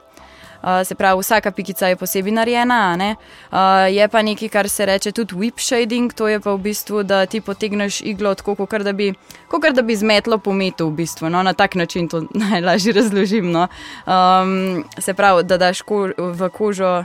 Uh, 0.65 0.87
se 0.87 0.95
pravi, 0.95 1.21
vsaka 1.21 1.51
pikica 1.51 1.89
je 1.89 1.97
posebej 1.97 2.33
narejena, 2.33 2.97
uh, 2.97 3.59
je 3.93 4.09
pa 4.09 4.23
nekaj, 4.23 4.49
kar 4.49 4.69
se 4.69 4.87
reče 4.87 5.13
tudi 5.13 5.35
whip 5.35 5.61
shading, 5.61 6.13
to 6.13 6.29
je 6.29 6.41
pa 6.41 6.55
v 6.55 6.59
bistvu, 6.59 7.03
da 7.03 7.27
ti 7.27 7.41
potegneš 7.41 8.01
iglo 8.01 8.35
tako, 8.35 8.55
kot 8.55 8.83
da 8.83 8.93
bi, 8.93 9.13
da 9.73 9.83
bi 9.83 9.97
zmetlo 9.97 10.39
po 10.39 10.53
metu, 10.53 10.89
v 10.89 11.05
bistvu. 11.05 11.29
No? 11.29 11.43
Na 11.43 11.53
tak 11.53 11.75
način 11.75 12.09
to 12.09 12.25
najlažje 12.49 12.93
razložim. 12.93 13.53
No? 13.53 13.69
Um, 14.07 14.85
se 14.99 15.15
pravi, 15.15 15.45
da 15.45 15.57
daš 15.57 15.83
ko, 15.83 16.09
v 16.17 16.49
kožo 16.49 17.05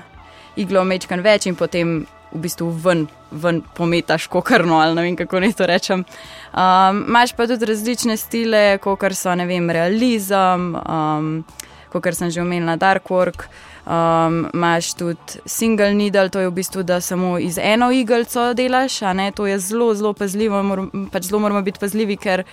iglo 0.56 0.84
mečkan 0.84 1.22
več 1.22 1.46
in 1.46 1.56
potem 1.56 2.06
v 2.32 2.42
bistvu 2.44 2.70
ven, 2.84 3.08
ven 3.32 3.62
pometaš 3.76 4.28
kokarno 4.28 4.80
ali 4.80 4.96
ne 4.96 5.02
vem 5.02 5.16
kako 5.18 5.40
naj 5.40 5.54
to 5.58 5.66
rečem. 5.66 6.06
Um, 6.54 7.06
Imáš 7.08 7.34
pa 7.34 7.48
tudi 7.48 7.66
različne 7.66 8.18
stile, 8.18 8.78
kot 8.78 9.04
so 9.18 9.34
ne 9.36 9.46
vem, 9.50 9.70
realizem, 9.70 10.76
um, 10.76 11.44
kot 11.90 12.14
sem 12.14 12.30
že 12.30 12.42
omenila, 12.42 12.78
dark 12.78 13.10
work. 13.10 13.50
Um, 13.90 14.50
Máš 14.54 14.94
tudi 14.94 15.42
single 15.46 15.94
needle, 15.94 16.30
to 16.30 16.40
je 16.40 16.50
v 16.50 16.54
bistvu, 16.54 16.84
da 16.84 17.02
samo 17.02 17.40
iz 17.40 17.58
eno 17.58 17.92
igelco 17.92 18.54
delaš, 18.54 19.02
a 19.02 19.14
ne, 19.14 19.32
to 19.32 19.48
je 19.48 19.58
zelo, 19.60 19.94
zelo 19.96 20.14
pazljivo, 20.14 20.62
mor, 20.64 20.84
pač 21.12 21.32
zelo 21.32 21.40
moramo 21.40 21.62
biti 21.66 21.82
pazljivi, 21.82 22.18
ker 22.18 22.44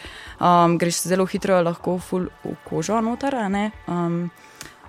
um, 0.41 0.79
greš 0.79 1.03
zelo 1.05 1.27
hitro 1.27 1.61
lahko 1.61 1.99
v 2.01 2.57
kožo 2.65 3.01
noter. 3.05 3.37
Um, 3.87 4.31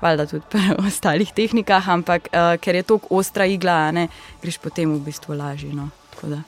Valjda 0.01 0.27
tudi 0.29 0.45
pri 0.49 0.75
ostalih 0.87 1.31
tehnikah, 1.33 1.89
ampak 1.89 2.29
uh, 2.31 2.53
ker 2.61 2.75
je 2.75 2.83
tako 2.83 3.19
ostra 3.21 3.47
igla, 3.49 3.91
ne, 3.91 4.07
greš 4.43 4.59
potem 4.63 4.93
v 4.93 5.01
bistvu 5.09 5.37
lažje. 5.37 5.73
No. 5.73 5.89
Da 6.21 6.41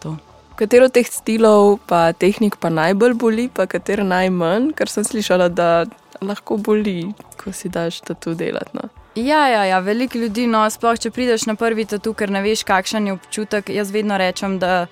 to. 0.00 0.16
Katero 0.56 0.88
teh 0.92 1.08
stilov, 1.08 1.78
pa 1.88 2.12
tehnik, 2.12 2.58
pa 2.60 2.68
najbolj 2.68 3.14
boli, 3.18 3.48
pa 3.48 3.66
katero 3.66 4.04
najmanj, 4.04 4.72
ker 4.76 4.90
sem 4.92 5.04
slišala, 5.04 5.48
da 5.48 5.84
lahko 6.20 6.58
boli, 6.60 7.12
ko 7.40 7.52
si 7.56 7.72
daš 7.72 8.02
to 8.04 8.34
delati. 8.36 8.76
No. 8.76 8.88
Ja, 9.14 9.48
ja, 9.48 9.64
ja, 9.64 9.78
veliko 9.84 10.18
ljudi, 10.18 10.46
no, 10.48 10.62
sploh 10.70 10.96
če 11.00 11.10
prideš 11.12 11.44
na 11.48 11.54
prvi 11.58 11.84
tatu, 11.84 12.14
ker 12.16 12.30
ne 12.32 12.40
veš, 12.44 12.62
kakšen 12.64 13.10
je 13.10 13.16
občutek. 13.16 13.68
Jaz 13.68 13.90
vedno 13.92 14.16
rečem, 14.16 14.56
da 14.62 14.86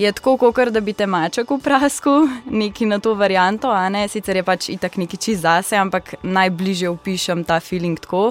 je 0.00 0.12
tako, 0.12 0.36
kot 0.36 0.68
da 0.72 0.80
bi 0.80 0.92
te 0.96 1.06
maček 1.06 1.50
v 1.50 1.58
prasku, 1.60 2.14
neki 2.50 2.86
na 2.88 2.98
to 2.98 3.14
varianto, 3.14 3.68
a 3.68 3.88
ne, 3.92 4.06
sicer 4.08 4.40
je 4.40 4.42
pač 4.42 4.68
itak 4.72 4.96
neki 4.96 5.18
čist 5.20 5.42
zase, 5.44 5.76
ampak 5.76 6.14
najbližje 6.22 6.88
opišem 6.88 7.44
ta 7.44 7.60
feeling 7.60 8.00
tako. 8.00 8.30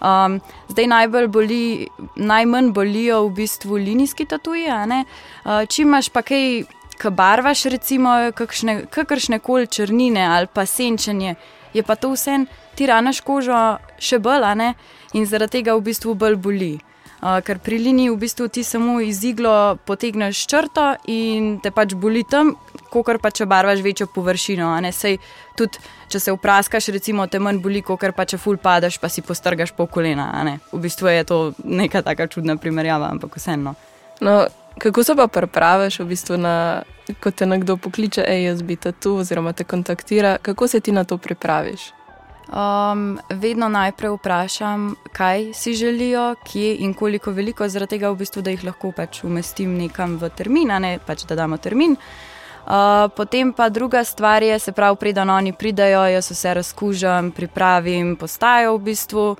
Um, 0.00 0.38
zdaj 0.70 0.86
najbolj 0.86 1.26
boli, 1.28 1.88
najmanj 2.16 2.70
bolijo 2.72 3.24
v 3.26 3.32
bistvu 3.42 3.80
linijski 3.82 4.24
tatuji. 4.30 4.70
Uh, 4.70 5.64
če 5.66 5.82
imaš 5.82 6.08
pa 6.14 6.22
kaj, 6.22 6.62
ki 7.00 7.12
barvaš, 7.16 7.66
recimo, 7.74 8.14
kakšne, 8.36 8.84
kakršne 8.92 9.40
koli 9.42 9.66
črnine 9.66 10.24
ali 10.24 10.46
pa 10.46 10.66
senčenje, 10.66 11.34
je 11.74 11.82
pa 11.82 11.98
to 11.98 12.14
vse, 12.14 12.44
ti 12.78 12.86
ranaš 12.86 13.20
kožo 13.26 13.80
še 13.98 14.22
bolj, 14.22 14.46
in 15.12 15.26
zaradi 15.26 15.58
tega 15.58 15.74
v 15.74 15.84
bistvu 15.90 16.14
bolj 16.14 16.38
boli. 16.38 16.72
Uh, 17.20 17.36
ker 17.44 17.58
pri 17.60 17.76
liniji 17.78 18.10
v 18.10 18.16
bistvu 18.16 18.48
ti 18.48 18.62
samo 18.64 19.00
iz 19.04 19.18
iglo 19.24 19.76
potegneš 19.84 20.46
črto 20.48 20.94
in 21.12 21.58
te 21.60 21.68
pač 21.68 21.92
boli 21.92 22.22
tam, 22.24 22.54
kot 22.88 23.20
pa 23.20 23.28
če 23.28 23.44
barvaš 23.44 23.82
večjo 23.84 24.06
površino. 24.08 24.70
Sej 24.88 25.18
tudi, 25.56 25.82
če 26.08 26.20
se 26.20 26.32
vpraskaš, 26.32 26.88
recimo, 26.96 27.26
te 27.28 27.38
manj 27.38 27.60
boli, 27.60 27.82
kot 27.84 28.08
pa 28.16 28.24
če 28.24 28.40
ful 28.40 28.56
padeš, 28.56 28.96
pa 28.96 29.12
si 29.12 29.20
postrgaš 29.20 29.74
pol 29.76 29.90
kolena. 29.92 30.56
V 30.72 30.80
bistvu 30.80 31.12
je 31.12 31.28
to 31.28 31.38
neka 31.64 32.00
taka 32.02 32.26
čudna 32.26 32.56
primerjava, 32.56 33.12
ampak 33.12 33.36
vseeno. 33.36 33.76
No, 34.24 34.46
kako 34.80 35.04
se 35.04 35.16
pa 35.16 35.28
pripraviš, 35.28 36.00
v 36.00 36.08
bistvu 36.08 36.40
na, 36.40 36.82
ko 37.20 37.30
te 37.30 37.44
nekdo 37.44 37.76
pokliče, 37.76 38.24
hej, 38.24 38.48
jaz 38.48 38.64
bi 38.64 38.80
te 38.80 38.96
tu, 38.96 39.18
oziroma 39.20 39.52
te 39.52 39.68
kontaktira, 39.68 40.38
kako 40.40 40.68
se 40.72 40.80
ti 40.80 40.92
na 40.92 41.04
to 41.04 41.20
pripraviš? 41.20 41.90
Um, 42.50 43.18
vedno 43.28 43.68
najprej 43.68 44.10
vprašam, 44.10 44.96
kaj 45.12 45.52
si 45.54 45.74
želijo, 45.74 46.34
kje 46.44 46.76
in 46.82 46.94
koliko 46.94 47.30
veliko, 47.30 47.68
zaradi 47.68 47.90
tega, 47.90 48.10
v 48.10 48.16
bistvu, 48.16 48.42
da 48.42 48.50
jih 48.50 48.64
lahko 48.64 48.90
pač 48.90 49.22
umestim 49.24 49.76
nekam 49.78 50.16
v 50.18 50.30
termin, 50.34 50.72
ne 50.82 50.98
pač 51.06 51.22
da 51.30 51.36
damo 51.38 51.56
termin. 51.62 51.94
Uh, 52.66 53.06
potem 53.16 53.52
pa 53.52 53.68
druga 53.68 54.02
stvar 54.04 54.42
je, 54.42 54.58
se 54.58 54.72
pravi, 54.72 54.96
preden 54.96 55.30
oni 55.30 55.52
pridajo, 55.52 56.02
jaz 56.10 56.30
vse 56.30 56.54
razkužam, 56.54 57.30
pripravim, 57.30 58.16
postajo 58.16 58.74
v 58.76 58.82
bistvu. 58.82 59.36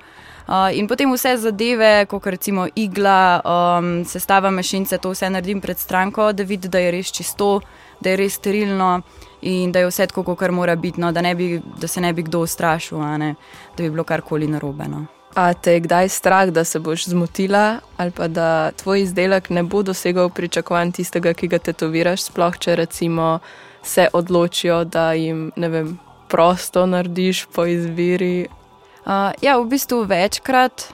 Uh, 0.47 0.71
in 0.71 0.87
potem 0.87 1.11
vse 1.11 1.35
zadeve, 1.37 2.05
kot 2.07 2.25
recimo 2.25 2.67
igla, 2.75 3.41
um, 3.43 4.05
sestava 4.05 4.51
mašince, 4.51 4.97
to 4.97 5.11
vse 5.11 5.29
naredim 5.29 5.59
pred 5.61 5.79
stranko, 5.79 6.31
da 6.31 6.43
vidi, 6.43 6.71
da 6.71 6.79
je 6.79 6.95
res 6.95 7.11
čisto, 7.11 7.59
da 7.99 8.09
je 8.09 8.23
res 8.23 8.39
sterilno 8.39 9.01
in 9.41 9.71
da 9.71 9.79
je 9.79 9.87
vse 9.87 10.07
tako, 10.07 10.23
kot 10.23 10.51
mora 10.51 10.75
biti, 10.75 11.01
no, 11.01 11.11
da, 11.11 11.33
bi, 11.33 11.61
da 11.77 11.87
se 11.87 12.01
ne 12.01 12.13
bi 12.13 12.23
kdo 12.23 12.39
ustrašil, 12.39 12.99
ne, 13.17 13.35
da 13.77 13.83
bi 13.83 13.89
bilo 13.89 14.03
karkoli 14.03 14.47
narobe. 14.47 14.87
No. 14.87 15.05
A 15.35 15.53
te 15.53 15.73
je 15.73 15.79
kdaj 15.79 16.09
strah, 16.09 16.49
da 16.49 16.63
se 16.63 16.79
boš 16.79 17.05
zmotila, 17.07 17.79
ali 17.97 18.11
pa 18.11 18.27
da 18.27 18.71
tvoj 18.71 19.01
izdelek 19.01 19.49
ne 19.49 19.63
bo 19.63 19.83
dosegal 19.83 20.29
pričakovanj 20.29 20.91
tistega, 20.91 21.33
ki 21.33 21.47
ga 21.47 21.59
tetoviraš, 21.59 22.27
sploh 22.27 22.57
če 22.57 22.75
recimo 22.75 23.39
se 23.83 24.07
odločijo, 24.13 24.83
da 24.83 25.13
jim 25.13 25.51
ne 25.55 25.69
vem, 25.69 25.99
prosto 26.27 26.85
narediš 26.85 27.45
po 27.55 27.65
izbiri. 27.65 28.47
Uh, 29.05 29.31
ja, 29.41 29.57
v 29.57 29.65
bistvu 29.65 30.03
večkrat 30.03 30.93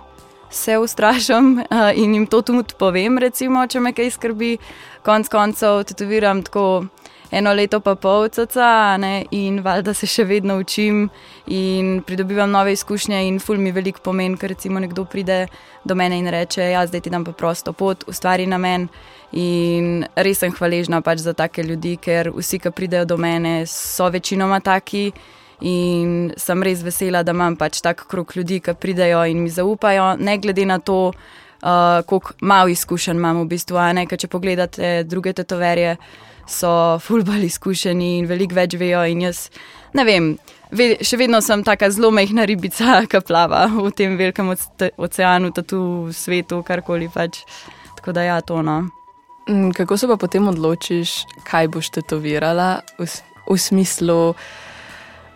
se 0.49 0.77
ustrašam 0.77 1.57
uh, 1.59 1.91
in 1.95 2.13
jim 2.13 2.27
to 2.27 2.41
tudi 2.41 2.77
povem, 2.79 3.17
recimo, 3.17 3.67
če 3.67 3.79
me 3.79 3.93
kaj 3.93 4.11
skrbi. 4.11 4.57
Konec 5.05 5.29
koncev 5.29 5.83
tetoviram 5.87 6.43
tako 6.43 6.85
eno 7.31 7.53
leto 7.53 7.79
pa 7.79 7.95
pol, 7.95 8.29
caca, 8.29 8.97
ne, 8.97 9.25
in 9.31 9.59
valjda 9.63 9.93
se 9.93 10.07
še 10.07 10.23
vedno 10.27 10.57
učim 10.61 11.07
in 11.47 12.01
pridobivam 12.07 12.51
nove 12.51 12.73
izkušnje 12.73 13.23
in 13.27 13.39
ful 13.39 13.57
mi 13.57 13.71
veliko 13.71 13.99
pomeni, 14.03 14.37
ker 14.37 14.53
recimo 14.55 14.79
nekdo 14.79 15.05
pride 15.05 15.45
do 15.85 15.95
mene 15.95 16.19
in 16.19 16.27
reče, 16.31 16.71
ja, 16.71 16.85
zdaj 16.87 17.01
ti 17.01 17.09
dam 17.09 17.25
pa 17.25 17.31
prosto 17.31 17.73
pot, 17.73 18.03
ustvari 18.07 18.47
na 18.47 18.57
men. 18.57 18.87
In 19.35 20.05
res 20.15 20.39
sem 20.39 20.53
hvaležna 20.55 21.01
pač 21.03 21.19
za 21.19 21.33
take 21.35 21.63
ljudi, 21.63 21.97
ker 21.99 22.31
vsi, 22.35 22.59
ki 22.63 22.71
pridejo 22.71 23.05
do 23.05 23.17
mene, 23.19 23.65
so 23.67 24.07
večinoma 24.11 24.61
taki. 24.63 25.11
In 25.67 26.31
sem 26.37 26.63
res 26.63 26.83
vesela, 26.85 27.23
da 27.25 27.33
imam 27.35 27.57
pač 27.57 27.81
tak 27.81 28.05
krok 28.07 28.35
ljudi, 28.37 28.61
ki 28.63 28.77
pridejo 28.79 29.25
in 29.27 29.41
mi 29.43 29.49
zaupajo, 29.49 30.13
ne 30.19 30.37
glede 30.37 30.67
na 30.69 30.77
to, 30.79 31.11
uh, 31.11 32.05
koliko 32.07 32.37
malo 32.41 32.69
izkušenj 32.69 33.17
imam 33.17 33.41
v 33.41 33.49
bistvu. 33.55 33.81
Ne, 33.97 34.05
če 34.05 34.29
pogledate 34.31 35.03
druge 35.03 35.33
tetoverje, 35.33 35.97
so 36.47 36.99
fulbali 37.03 37.45
izkušeni 37.51 38.17
in 38.19 38.27
veliko 38.29 38.55
več 38.55 38.75
vejo. 38.79 39.03
Jaz 39.03 39.47
ne 39.93 40.05
vem, 40.07 40.29
ve, 40.71 40.95
še 41.01 41.19
vedno 41.19 41.41
sem 41.43 41.63
taka 41.67 41.89
zelo 41.93 42.11
majhna 42.15 42.45
ribica, 42.49 43.01
ki 43.09 43.23
plava 43.27 43.65
v 43.71 43.91
tem 43.95 44.17
velikem 44.19 44.53
oce- 44.55 44.93
oceanu, 44.97 45.51
tu 45.61 45.81
v 46.07 46.13
svetu, 46.15 46.63
karkoli 46.63 47.09
pač. 47.13 47.43
Tako 47.97 48.15
da 48.15 48.23
ja, 48.27 48.41
to 48.41 48.61
no. 48.61 48.83
Mm, 49.49 49.71
Kako 49.75 49.97
se 49.97 50.07
pa 50.07 50.17
potem 50.19 50.47
odločiš, 50.47 51.23
kaj 51.47 51.67
boš 51.71 51.91
tetovirala, 51.95 52.81
v, 52.99 53.07
v 53.47 53.57
smislu, 53.57 54.35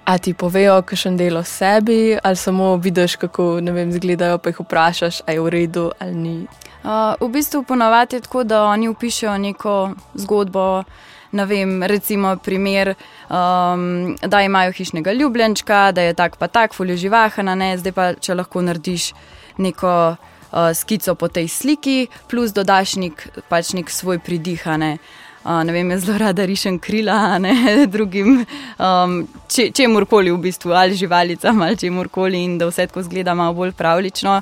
a 0.05 0.17
ti 0.17 0.33
povejo, 0.33 0.81
kakšen 0.83 1.15
del 1.17 1.39
o 1.39 1.43
sebi, 1.47 2.17
ali 2.19 2.35
samo 2.35 2.75
vidiš, 2.81 3.15
kako 3.21 3.61
vem, 3.61 3.89
izgledajo, 3.89 4.41
pa 4.43 4.51
jih 4.51 4.59
vprašaš, 4.65 5.21
ali 5.27 5.37
je 5.37 5.45
v 5.45 5.53
redu 5.55 5.85
ali 5.99 6.15
ni. 6.15 6.35
Uh, 6.81 7.13
v 7.19 7.29
bistvu 7.29 7.63
ponavadi 7.63 8.15
je 8.15 8.21
tako, 8.21 8.43
da 8.43 8.63
oni 8.63 8.89
upišejo 8.89 9.37
neko 9.37 9.91
zgodbo. 10.13 10.83
Ne 11.31 11.45
vem, 11.45 11.83
recimo, 11.83 12.35
primer, 12.37 12.95
um, 13.29 14.17
da 14.21 14.41
imajo 14.41 14.71
hišnega 14.71 15.13
ljubljenčka, 15.13 15.91
da 15.91 16.01
je 16.01 16.13
tak 16.13 16.35
pa 16.37 16.47
tak, 16.47 16.73
fulje 16.73 16.97
živahna, 16.97 17.55
ne, 17.55 17.77
zdaj 17.77 17.93
pa 17.95 18.07
če 18.13 18.35
lahko 18.35 18.61
narediš 18.61 19.13
neko 19.57 20.15
uh, 20.51 20.73
skico 20.73 21.15
po 21.15 21.27
tej 21.27 21.47
sliki, 21.47 22.07
plus 22.27 22.51
dodaš 22.51 22.97
nek, 22.99 23.27
pač 23.47 23.71
nek 23.77 23.89
svoj 23.89 24.19
pridihane. 24.19 24.97
Uh, 25.45 25.61
ne 25.63 25.73
vem, 25.73 25.89
jaz 25.95 26.03
zelo 26.05 26.17
rada 26.21 26.45
rišem 26.45 26.79
krila, 26.79 27.37
ne 27.39 27.53
drugim, 27.93 28.43
um, 28.77 29.15
če, 29.47 29.69
čemurkoli 29.71 30.33
v 30.33 30.41
bistvu, 30.49 30.75
ali 30.75 30.99
živalicam 30.99 31.61
ali 31.61 31.79
čemurkoli, 31.79 32.43
in 32.43 32.59
da 32.59 32.67
vse 32.67 32.89
tako 32.91 33.05
zgleda 33.07 33.37
malo 33.37 33.55
bolj 33.57 33.71
pravlično. 33.77 34.41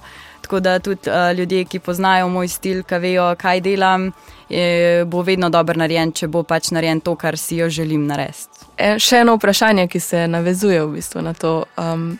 Tako 0.49 0.59
da 0.59 0.79
tudi 0.79 1.09
uh, 1.09 1.38
ljudje, 1.38 1.65
ki 1.65 1.79
poznajo 1.79 2.27
moj 2.29 2.47
stil, 2.47 2.81
ki 2.83 2.97
vejo, 2.97 3.35
kaj 3.38 3.62
delam, 3.62 4.07
je, 4.49 5.05
bo 5.05 5.21
vedno 5.21 5.49
dober 5.53 5.77
narejen, 5.77 6.09
če 6.12 6.27
bo 6.27 6.41
pač 6.43 6.71
narejen 6.73 7.03
to, 7.05 7.13
kar 7.15 7.38
si 7.38 7.59
jo 7.59 7.67
želim 7.69 8.07
narediti. 8.09 8.65
E, 8.77 8.95
še 8.97 9.19
eno 9.21 9.35
vprašanje, 9.38 9.85
ki 9.88 10.01
se 10.01 10.23
navezuje 10.27 10.81
v 10.81 10.95
bistvu 10.95 11.21
na 11.21 11.35
to. 11.38 11.53
Um, 11.77 12.17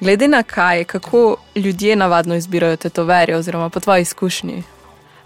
glede 0.00 0.26
na 0.28 0.42
kaj, 0.42 0.88
kako 0.90 1.36
ljudje 1.54 1.94
navadno 1.96 2.34
izbirajo 2.34 2.76
tetoverje, 2.82 3.36
oziroma 3.38 3.70
po 3.70 3.80
tvoji 3.80 4.02
izkušnji? 4.02 4.62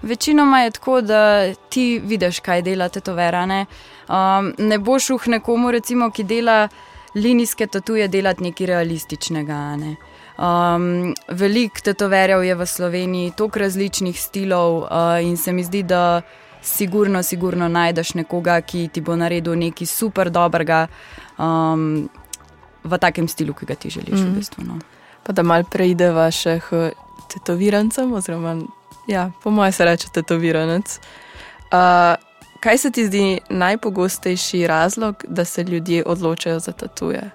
Večinoma 0.03 0.61
je 0.67 0.77
tako, 0.77 1.01
da 1.01 1.55
ti 1.73 2.03
vidiš, 2.05 2.45
kaj 2.45 2.67
dela 2.69 2.89
tetoverane. 2.93 3.65
Um, 4.13 4.53
ne 4.59 4.79
boš 4.79 5.11
uh 5.17 5.27
nekomu, 5.39 5.73
recimo, 5.73 6.11
ki 6.11 6.29
dela 6.29 6.69
linijske 7.15 7.67
tatuje, 7.67 8.09
delati 8.09 8.43
nekaj 8.43 8.67
realističnega. 8.67 9.67
Ne? 9.77 9.97
Um, 10.43 11.15
Veliko 11.29 11.81
tetoverjev 11.85 12.43
je 12.45 12.55
v 12.55 12.67
Sloveniji, 12.67 13.33
toliko 13.37 13.59
različnih 13.59 14.21
stilov 14.21 14.79
uh, 14.79 14.89
in 15.23 15.37
se 15.37 15.53
mi 15.53 15.63
zdi, 15.65 15.83
da 15.83 16.23
sigurno, 16.63 17.23
sigurno 17.23 17.69
najdeš 17.69 18.15
nekoga, 18.15 18.61
ki 18.61 18.89
ti 18.93 19.01
bo 19.01 19.17
naredil 19.17 19.55
nekaj 19.55 19.87
super 19.87 20.31
dobrega 20.31 20.87
um, 21.39 22.09
v 22.85 22.99
takem 22.99 23.29
stilu, 23.29 23.55
ki 23.55 23.67
ga 23.67 23.75
ti 23.75 23.91
želiš. 23.91 24.19
Mm. 24.19 24.23
V 24.25 24.27
Mhm. 24.27 24.35
bistvu, 24.35 24.65
no. 24.65 24.79
Pa 25.23 25.33
da 25.33 25.43
mal 25.43 25.63
preideva 25.65 26.31
še 26.31 26.61
k 26.61 26.91
tetovirancem, 27.31 28.13
oziroma, 28.13 28.57
ja, 29.07 29.31
po 29.43 29.51
mojem 29.51 29.73
se 29.73 29.85
reče 29.85 30.09
tetoviranec. 30.15 30.99
Uh, 31.73 32.19
kaj 32.61 32.79
se 32.79 32.91
ti 32.91 33.07
zdi 33.07 33.41
najpogostejši 33.49 34.67
razlog, 34.67 35.25
da 35.29 35.45
se 35.45 35.63
ljudje 35.65 36.03
odločajo 36.07 36.59
za 36.59 36.73
tatuje? 36.73 37.31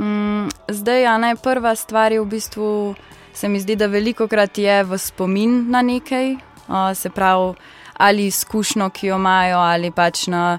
Mm, 0.00 0.48
zdaj, 0.72 1.02
ja, 1.02 1.34
prva 1.42 1.74
stvar 1.74 2.12
je 2.12 2.20
v 2.20 2.26
bistvu, 2.26 2.94
se 3.34 3.48
mi 3.48 3.60
zdi, 3.60 3.76
da 3.76 3.86
veliko 3.86 4.28
krat 4.28 4.58
je 4.58 4.84
v 4.84 4.98
spomin 4.98 5.70
na 5.70 5.82
nekaj, 5.82 6.34
uh, 6.68 6.94
se 6.94 7.10
pravi, 7.10 7.54
ali 7.96 8.26
izkušnjo, 8.26 8.90
ki 8.90 9.06
jo 9.06 9.16
imajo, 9.16 9.58
ali 9.58 9.90
pač 9.90 10.26
na 10.26 10.58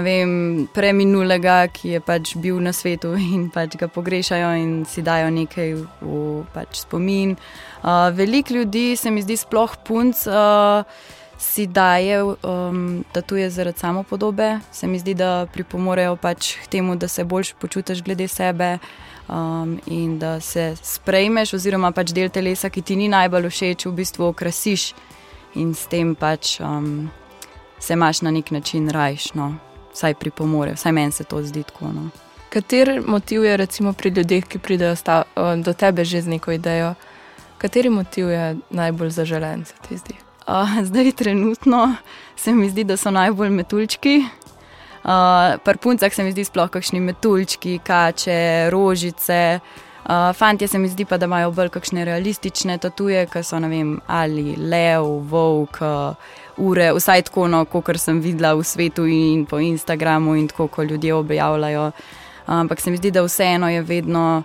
vem, 0.00 0.68
preminulega, 0.72 1.66
ki 1.68 1.96
je 1.96 2.00
pač 2.00 2.36
bil 2.36 2.60
na 2.60 2.72
svetu 2.72 3.12
in 3.34 3.50
pač 3.52 3.76
ga 3.76 3.88
pogrešajo 3.88 4.52
in 4.56 4.84
si 4.88 5.02
dajo 5.02 5.30
nekaj 5.30 5.74
v 6.00 6.44
pač 6.54 6.84
spomin. 6.86 7.36
Uh, 7.82 8.08
Veliko 8.16 8.54
ljudi, 8.54 8.96
se 8.96 9.10
mi 9.10 9.22
zdi, 9.22 9.36
sploh 9.36 9.76
punc. 9.84 10.26
Uh, 10.26 10.84
Si 11.42 11.66
daje 11.66 12.22
um, 12.22 13.02
tatuje 13.12 13.48
zaradi 13.50 13.78
samopodobe, 13.78 14.60
se 14.70 14.86
mi 14.86 15.00
zdi, 15.02 15.16
da 15.18 15.48
pripomorejo 15.50 16.14
pač 16.16 16.52
k 16.62 16.68
temu, 16.70 16.94
da 16.94 17.08
se 17.10 17.24
bolj 17.26 17.50
počutiš 17.58 18.04
glede 18.06 18.28
sebe 18.30 18.76
um, 19.28 19.78
in 19.86 20.18
da 20.18 20.40
se 20.40 20.76
sprejmeš, 20.82 21.54
oziroma 21.54 21.92
pač 21.92 22.12
del 22.12 22.30
telesa, 22.30 22.70
ki 22.70 22.82
ti 22.82 22.96
ni 22.96 23.08
najbolj 23.08 23.48
všeč, 23.50 23.86
v 23.86 23.92
bistvu 23.92 24.28
okrasiš 24.30 24.92
in 25.54 25.74
s 25.74 25.86
tem 25.86 26.14
pač 26.14 26.58
um, 26.60 27.10
se 27.78 27.92
imaš 27.92 28.22
na 28.22 28.30
nek 28.30 28.50
način 28.50 28.90
rajš. 28.90 29.34
No. 29.34 29.54
Vsaj 29.92 30.14
pripomore, 30.14 30.74
vsaj 30.74 30.92
meni 30.92 31.12
se 31.12 31.24
to 31.24 31.42
zdi 31.42 31.62
tako. 31.62 31.92
No. 31.92 32.08
Kateri 32.52 33.00
motiv 33.00 33.44
je 33.44 33.56
recimo 33.56 33.92
pri 33.92 34.10
ljudeh, 34.10 34.44
ki 34.44 34.58
pridejo 34.58 34.96
sta, 34.96 35.22
do 35.64 35.72
tebe 35.72 36.04
že 36.04 36.22
z 36.22 36.28
neko 36.28 36.52
idejo? 36.52 36.94
Kateri 37.58 37.90
motiv 37.90 38.30
je 38.30 38.56
najbolj 38.70 39.10
zaželen, 39.10 39.64
se 39.64 39.74
ti 39.88 39.96
zdi? 39.96 40.14
Uh, 40.46 40.82
zdaj, 40.88 41.12
trenutno 41.12 41.94
se 42.36 42.52
mi 42.52 42.70
zdi, 42.70 42.84
da 42.84 42.96
so 42.96 43.10
najbolj 43.10 43.50
metuljčki. 43.50 44.24
Uh, 45.02 45.58
Pri 45.64 45.76
puncah 45.76 46.14
se 46.14 46.22
mi 46.22 46.32
zdi 46.32 46.44
sploh 46.44 46.70
kakšni 46.70 47.00
metuljčki, 47.00 47.80
kače, 47.84 48.70
rožice. 48.70 49.60
Uh, 50.04 50.32
fantje 50.34 50.68
se 50.68 50.78
mi 50.78 50.88
zdi 50.88 51.04
pa, 51.04 51.16
da 51.18 51.26
imajo 51.26 51.50
bolj 51.50 51.68
kakšne 51.74 52.04
realistične 52.04 52.78
tatuje, 52.78 53.26
ki 53.26 53.42
so 53.42 53.58
vem, 53.58 54.00
ali 54.06 54.56
lev, 54.56 55.06
volk, 55.30 55.78
uh, 55.80 56.14
ure, 56.56 56.92
vsaj 56.92 57.22
tako, 57.22 57.48
no, 57.48 57.64
kot 57.64 57.98
sem 57.98 58.20
videla 58.20 58.54
v 58.54 58.64
svetu 58.64 59.06
in 59.06 59.46
po 59.46 59.58
Instagramu 59.58 60.36
in 60.36 60.48
tako, 60.48 60.68
ko 60.68 60.82
ljudje 60.82 61.14
objavljajo. 61.14 61.90
Ampak 62.46 62.80
se 62.80 62.90
mi 62.90 62.96
zdi, 62.96 63.10
da 63.10 63.22
vseeno 63.22 63.70
je 63.70 63.82
vedno 63.82 64.42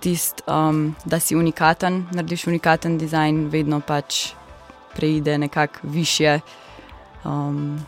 tisto, 0.00 0.44
um, 0.46 0.94
da 1.04 1.20
si 1.20 1.36
unikaten, 1.36 2.06
narediš 2.12 2.46
unikaten 2.46 2.98
dizajn, 2.98 3.48
vedno 3.48 3.80
pač 3.80 4.32
preide 4.94 5.38
nekako 5.38 5.78
više 5.82 6.40
um, 7.24 7.78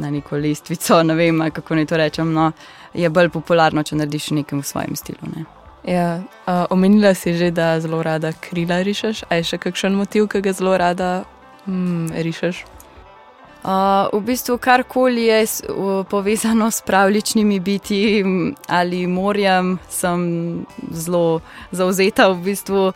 na 0.00 0.10
neko 0.10 0.40
lestvico. 0.40 1.02
Ne 1.02 1.14
vem, 1.14 1.44
kako 1.54 1.78
naj 1.78 1.86
to 1.86 2.00
rečem. 2.00 2.32
No, 2.32 2.50
je 2.94 3.10
bolj 3.10 3.30
popularno, 3.34 3.84
če 3.86 4.00
narediš 4.00 4.30
nekaj 4.40 4.58
v 4.58 4.66
svojem 4.66 4.96
stilu. 4.96 5.30
Ne. 5.36 5.46
Ja, 5.84 6.20
uh, 6.20 6.66
omenila 6.70 7.14
si 7.14 7.32
že, 7.36 7.50
da 7.50 7.78
zelo 7.80 8.02
rada 8.02 8.32
krila 8.32 8.82
rišeš. 8.84 9.24
A 9.28 9.40
je 9.40 9.48
še 9.52 9.60
kakšen 9.62 9.96
motiv, 9.96 10.28
ki 10.28 10.42
ga 10.44 10.52
zelo 10.56 10.76
rada 10.76 11.24
mm, 11.66 12.12
rišeš? 12.26 12.64
Uh, 13.60 14.08
v 14.12 14.20
bistvu 14.24 14.58
karkoli 14.58 15.24
je 15.24 15.46
povezano 16.08 16.70
s 16.70 16.80
pravličnimi 16.80 17.60
biti 17.60 18.24
ali 18.66 19.06
morjem, 19.06 19.78
sem 19.88 20.20
zelo 20.90 21.40
zauzeta. 21.70 22.28
V 22.28 22.42
bistvu, 22.44 22.86
uh, 22.86 22.92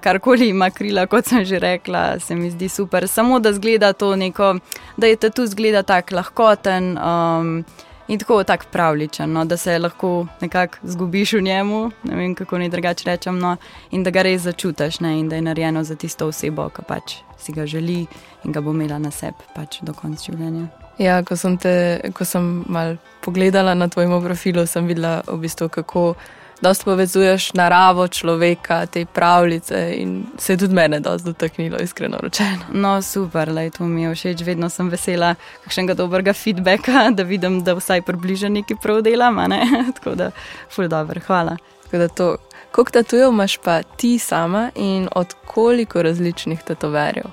karkoli 0.00 0.48
ima 0.48 0.70
krila, 0.70 1.06
kot 1.06 1.26
sem 1.26 1.44
že 1.44 1.58
rekla, 1.58 2.18
se 2.20 2.34
mi 2.34 2.50
zdi 2.50 2.68
super. 2.68 3.08
Samo 3.08 3.38
da 3.38 3.52
zgleda 3.52 3.92
to 3.92 4.16
neko, 4.16 4.56
da 4.96 5.06
je 5.06 5.16
tu 5.16 5.46
zgleda 5.46 5.82
tako 5.82 6.14
lahkoten. 6.14 6.98
Um, 6.98 7.64
In 8.08 8.18
tako 8.18 8.44
tak 8.44 8.66
pravličen, 8.72 9.32
no, 9.32 9.44
da 9.44 9.56
se 9.56 9.78
lahko 9.78 10.26
nekako 10.40 10.78
zgubiš 10.82 11.32
v 11.32 11.40
njemu, 11.40 11.90
ne 12.04 12.16
vem 12.16 12.34
kako 12.34 12.58
naj 12.58 12.68
drugače 12.68 13.04
rečem, 13.10 13.38
no, 13.38 13.56
in 13.90 14.02
da 14.02 14.10
ga 14.10 14.22
res 14.22 14.42
začutiš, 14.42 15.00
ne, 15.00 15.18
in 15.20 15.28
da 15.28 15.36
je 15.36 15.42
narejeno 15.42 15.84
za 15.84 15.94
tisto 15.94 16.26
osebo, 16.28 16.70
ki 16.72 16.82
pač 16.88 17.18
si 17.38 17.52
ga 17.52 17.66
želi 17.66 18.06
in 18.44 18.52
ga 18.52 18.60
bo 18.60 18.72
imela 18.72 18.98
na 18.98 19.10
sebi 19.10 19.44
pač 19.54 19.82
do 19.82 19.92
konca 19.92 20.24
življenja. 20.24 20.70
Ja, 20.98 21.20
ko 21.22 21.36
sem, 21.36 21.58
te, 21.60 22.00
ko 22.16 22.24
sem 22.24 22.64
mal 22.66 22.96
pogledala 23.20 23.74
na 23.74 23.90
tvojem 23.92 24.16
profilu, 24.24 24.66
sem 24.66 24.88
videla, 24.88 25.20
v 25.28 25.36
bistvu, 25.44 25.68
kako 25.68 26.14
dosta 26.60 26.84
povezuješ 26.84 27.52
naravo, 27.52 28.08
človeka, 28.08 28.86
te 28.86 29.04
pravljice 29.06 29.94
in 29.96 30.26
se 30.38 30.52
je 30.52 30.56
tudi 30.56 30.74
mene 30.74 31.00
dosti 31.00 31.26
dotaknilo, 31.26 31.78
iskreno 31.82 32.18
rečeno. 32.22 32.58
No, 32.72 33.02
super, 33.02 33.52
lej, 33.52 33.70
to 33.70 33.84
mi 33.84 34.02
je 34.02 34.14
všeč, 34.14 34.42
vedno 34.46 34.68
sem 34.68 34.88
vesela 34.88 35.34
kakšnega 35.64 35.94
dobrega 35.94 36.32
feedbacka, 36.32 37.08
da 37.16 37.22
vidim, 37.22 37.62
da 37.64 37.74
vsaj 37.78 38.02
približno 38.02 38.48
nekaj 38.48 38.76
prav 38.82 39.02
delam, 39.02 39.42
ne? 39.48 39.62
tako 39.98 40.14
da, 40.14 40.30
ful 40.74 40.88
dobro, 40.88 41.20
hvala. 41.26 41.56
Tako 41.84 41.98
da 41.98 42.08
to, 42.08 42.36
koliko 42.72 42.92
tatujev 42.92 43.28
imaš 43.32 43.56
pa 43.56 43.82
ti 43.82 44.18
sama 44.18 44.70
in 44.74 45.08
od 45.14 45.34
koliko 45.46 46.02
različnih 46.02 46.62
tatoverjev? 46.62 47.30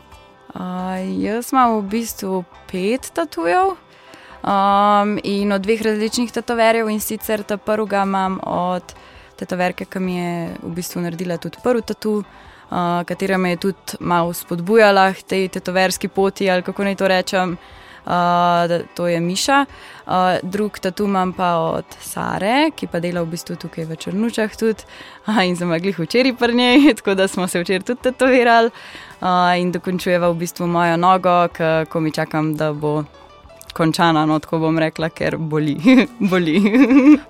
Uh, 0.55 0.61
jaz 1.19 1.51
imam 1.51 1.77
v 1.77 1.81
bistvu 1.81 2.43
pet 2.71 3.09
tatujev 3.13 3.75
um, 4.45 5.19
in 5.23 5.51
od 5.51 5.61
dveh 5.61 5.81
različnih 5.81 6.31
tatoverjev, 6.31 6.89
in 6.89 6.99
sicer 6.99 7.43
ta 7.43 7.57
prvega 7.57 8.03
imam 8.03 8.39
od 8.43 8.83
tatoverke, 9.37 9.85
ki 9.85 9.99
mi 9.99 10.17
je 10.17 10.33
v 10.63 10.73
bistvu 10.75 11.01
naredila 11.03 11.37
tudi 11.37 11.61
prvi 11.63 11.81
tatu, 11.81 12.19
uh, 12.21 13.03
katera 13.07 13.37
me 13.37 13.55
je 13.55 13.63
tudi 13.67 13.99
malo 13.99 14.33
spodbujala 14.33 15.13
k 15.13 15.23
tej 15.23 15.49
tatoverski 15.57 16.07
poti, 16.07 16.49
ali 16.49 16.63
kako 16.63 16.83
naj 16.83 16.95
to 16.95 17.07
rečem. 17.07 17.57
Uh, 18.05 18.85
to 18.93 19.07
je 19.07 19.19
Miša, 19.19 19.65
uh, 20.05 20.13
drug 20.43 20.77
tatu 20.79 21.07
imam 21.09 21.33
pa 21.33 21.55
od 21.57 21.85
Sare, 21.99 22.69
ki 22.75 22.85
pa 22.87 22.99
dela 23.01 23.23
v 23.25 23.33
bistvu 23.33 23.55
tukaj 23.57 23.87
v 23.89 23.97
Črnučah 23.97 24.53
tudi. 24.57 24.85
Uh, 25.25 25.41
in 25.41 25.55
sem 25.57 25.71
glih 25.81 25.97
včeraj 25.97 26.35
pri 26.37 26.53
njej, 26.53 26.93
tako 27.01 27.15
da 27.17 27.27
smo 27.27 27.47
se 27.47 27.63
včeraj 27.63 27.81
tudi 27.81 28.01
tatovirali 28.01 28.69
uh, 28.69 29.57
in 29.57 29.71
dokončujeva 29.71 30.29
v 30.29 30.37
bistvu 30.37 30.67
mojo 30.67 30.97
nogo, 30.97 31.47
ko 31.89 31.99
mi 31.99 32.11
čakam, 32.11 32.53
da 32.53 32.73
bo 32.73 33.03
končana, 33.75 34.25
no 34.25 34.39
tako 34.39 34.59
bom 34.63 34.79
rekla, 34.79 35.09
ker 35.11 35.37
boli. 35.37 35.75
boli. 36.31 36.61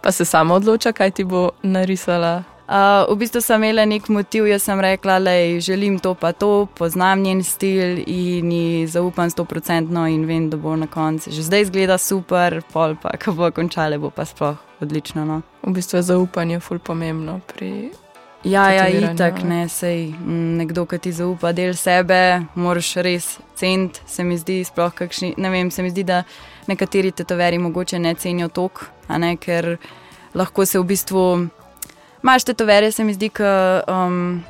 Pa 0.01 0.11
se 0.11 0.25
sama 0.25 0.55
odloča, 0.55 0.93
kaj 0.93 1.17
ti 1.17 1.23
bo 1.23 1.49
narisala. 1.63 2.43
Uh, 2.65 3.05
v 3.13 3.19
bistvu 3.21 3.43
sem 3.45 3.61
imela 3.61 3.83
nek 3.85 4.07
motiv, 4.09 4.47
jaz 4.49 4.63
sem 4.65 4.79
rekla, 4.81 5.19
da 5.21 5.33
želim 5.61 5.99
to 6.01 6.15
pa 6.17 6.31
to, 6.33 6.65
poznam 6.65 7.21
njen 7.21 7.43
stil 7.45 8.01
in 8.07 8.51
ji 8.51 8.87
zaupam 8.87 9.29
100% 9.29 10.07
in 10.09 10.25
vem, 10.25 10.49
da 10.49 10.57
bo 10.57 10.75
na 10.75 10.87
koncu 10.87 11.31
že 11.31 11.43
zdaj 11.45 11.61
izgleda 11.61 11.97
super, 11.97 12.61
pol 12.73 12.95
pa, 13.01 13.13
ko 13.21 13.35
bo 13.37 13.51
končala, 13.51 14.01
bo 14.01 14.09
pa 14.09 14.25
sploh 14.25 14.57
odlično. 14.81 15.25
No. 15.25 15.41
V 15.61 15.77
bistvu 15.77 15.97
je 15.97 16.09
zaupanje 16.09 16.59
ful 16.59 16.79
pomembno 16.79 17.39
pri. 17.53 17.91
Ja, 18.45 18.69
ja, 18.69 18.85
itak 18.87 19.41
ne. 19.43 19.65
sej 19.69 20.13
mm, 20.13 20.57
nekdo, 20.61 20.85
ki 20.85 20.99
ti 21.01 21.11
zaupa 21.11 21.49
del 21.49 21.73
sebe, 21.73 22.45
moraš 22.53 22.91
res 23.01 23.29
ceniti, 23.57 24.03
se 24.05 24.23
mi 24.23 24.37
zdi, 24.37 24.59
sploh 24.67 24.91
kakšni, 24.93 25.33
ne 25.41 25.49
vem, 25.49 25.71
se 25.73 25.81
mi 25.81 25.89
zdi, 25.89 26.03
da 26.05 26.21
nekateri 26.69 27.09
tetoveri 27.11 27.57
mogoče 27.57 27.97
ne 27.99 28.13
cenijo 28.13 28.51
tok, 28.53 28.83
ne, 29.09 29.31
ker 29.41 29.79
lahko 30.37 30.65
se 30.65 30.77
v 30.77 30.85
bistvu, 30.85 31.23
imaš 32.21 32.45
tetovere, 32.45 32.91
se 32.93 33.03
mi 33.03 33.15
zdi, 33.17 33.31
ki 33.33 33.49
um, 33.89 34.43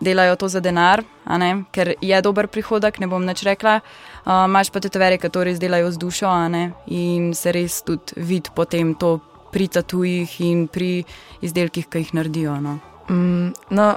delajo 0.00 0.38
to 0.40 0.48
za 0.48 0.62
denar, 0.64 1.02
ne, 1.28 1.50
ker 1.68 1.92
je 2.00 2.20
dober 2.24 2.48
prihodek, 2.48 2.96
ne 2.96 3.10
bom 3.12 3.26
nič 3.28 3.42
rekla, 3.44 3.82
uh, 4.24 4.46
imaš 4.46 4.70
pa 4.72 4.80
tetovere, 4.80 5.18
ki 5.20 5.28
to 5.28 5.42
res 5.44 5.60
delajo 5.60 5.92
z 5.92 6.00
dušo, 6.00 6.32
ne, 6.48 6.70
in 6.88 7.34
se 7.36 7.52
res 7.52 7.82
tudi 7.84 8.16
vidi 8.16 8.56
potem 8.56 8.94
to 8.96 9.18
pri 9.52 9.68
tatujih 9.68 10.40
in 10.48 10.64
pri 10.72 11.04
izdelkih, 11.44 11.90
ki 11.92 12.06
jih 12.06 12.16
naredijo, 12.16 12.56
no. 12.64 12.78
Mm, 13.10 13.52
no, 13.70 13.94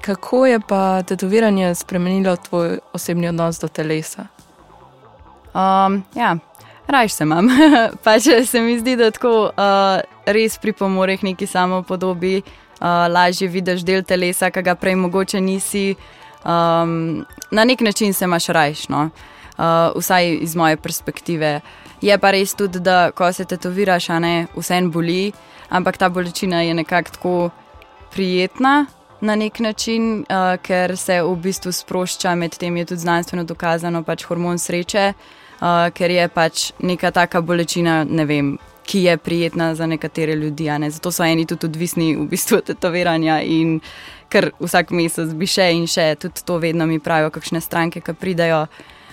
kako 0.00 0.46
je 0.46 0.60
pa 0.60 1.02
tetoviranje 1.02 1.74
spremenilo 1.74 2.36
tvoj 2.36 2.78
osebni 2.92 3.28
odnos 3.28 3.60
do 3.60 3.68
telesa? 3.68 4.26
Um, 5.54 6.04
ja, 6.14 6.36
rajš 6.86 7.12
se 7.12 7.24
imam. 7.24 7.48
pač 8.04 8.22
se 8.46 8.60
mi 8.60 8.78
zdi, 8.78 8.96
da 8.96 9.10
tako 9.10 9.50
uh, 9.50 10.00
res 10.26 10.58
pripomore 10.58 11.16
k 11.16 11.22
neki 11.22 11.46
samo 11.46 11.82
podobi, 11.82 12.42
uh, 12.42 12.86
lažje 13.10 13.48
vidiš 13.48 13.84
del 13.84 14.04
telesa, 14.04 14.50
ki 14.50 14.62
ga 14.62 14.74
prej 14.74 14.94
mogoče 14.96 15.40
nisi. 15.40 15.94
Um, 16.44 17.24
na 17.50 17.64
nek 17.64 17.80
način 17.80 18.14
se 18.14 18.24
imaš 18.24 18.46
rajš, 18.46 18.88
no? 18.88 19.10
uh, 19.58 19.96
vsaj 19.96 20.38
iz 20.40 20.56
moje 20.56 20.76
perspektive. 20.76 21.60
Je 22.00 22.18
pa 22.18 22.30
res 22.30 22.54
tudi, 22.54 22.80
da 22.80 23.10
ko 23.10 23.32
se 23.32 23.44
tetoviraš, 23.44 24.08
ne, 24.20 24.46
vse 24.56 24.76
en 24.76 24.90
boli, 24.90 25.32
ampak 25.68 25.96
ta 25.96 26.08
bolečina 26.08 26.62
je 26.62 26.74
nekako 26.74 27.10
tako 27.10 27.50
prijetna. 28.16 28.86
Na 29.20 29.34
nek 29.36 29.58
način, 29.60 30.18
uh, 30.20 30.56
ker 30.62 30.96
se 30.96 31.22
v 31.22 31.36
bistvu 31.36 31.72
sprošča, 31.72 32.34
medtem 32.34 32.76
je 32.76 32.84
tudi 32.84 33.00
znanstveno 33.00 33.44
dokazano, 33.44 34.02
pač 34.04 34.24
hormon 34.24 34.58
sreče, 34.58 35.10
uh, 35.12 35.66
ker 35.92 36.10
je 36.10 36.28
pač 36.28 36.70
neka 36.80 37.10
taka 37.10 37.40
bolečina, 37.40 38.04
ne 38.08 38.24
vem, 38.24 38.54
ki 38.86 39.02
je 39.02 39.16
prijetna 39.16 39.74
za 39.74 39.86
nekatere 39.86 40.34
ljudi. 40.34 40.70
Ne? 40.78 40.90
Zato 40.90 41.12
so 41.12 41.24
eni 41.24 41.44
tudi 41.46 41.68
odvisni 41.68 42.14
v 42.16 42.24
bistvu 42.30 42.62
od 42.62 42.70
tetoviranja 42.70 43.40
in 43.42 43.80
ker 44.32 44.50
vsak 44.60 44.96
mesec 44.96 45.36
bi 45.36 45.48
še 45.48 45.68
in 45.76 45.84
še, 45.90 46.14
tudi 46.20 46.44
to 46.44 46.56
vedno 46.62 46.86
mi 46.86 47.00
pravijo, 47.00 47.34
kakšne 47.34 47.60
stranke, 47.60 48.00
ki 48.00 48.16
pridajo. 48.16 48.66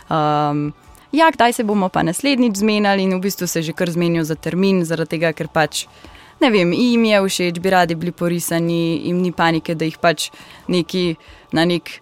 Um, 0.07 0.69
ja, 1.11 1.27
kdaj 1.31 1.59
se 1.59 1.67
bomo 1.67 1.89
pa 1.89 2.03
naslednjič 2.03 2.63
zmenili 2.63 3.03
in 3.03 3.17
v 3.17 3.23
bistvu 3.27 3.47
se 3.47 3.61
že 3.61 3.75
kar 3.75 3.91
zmenijo 3.91 4.23
za 4.23 4.35
termin, 4.35 4.85
zaradi 4.85 5.17
tega, 5.17 5.33
ker 5.33 5.51
pač. 5.51 5.87
Ne 6.43 6.49
vem, 6.51 6.73
jim 6.75 7.05
je 7.07 7.19
všeč, 7.23 7.59
bi 7.63 7.71
radi 7.71 7.95
bili 7.95 8.11
porisani, 8.11 8.99
jim 9.07 9.21
ni 9.23 9.31
panike, 9.31 9.75
da 9.79 9.87
jih 9.87 9.95
pač 10.01 10.27
neki 10.67 11.15
na 11.55 11.63
nek 11.65 12.01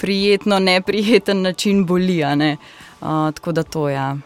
prijetno, 0.00 0.58
neprijeten 0.58 1.42
način 1.42 1.84
boli. 1.86 2.22
Ne? 2.36 2.56
Uh, 3.00 3.28
tako 3.36 3.52
da 3.52 3.62
to 3.62 3.88
je. 3.88 3.94
Ja. 3.94 4.16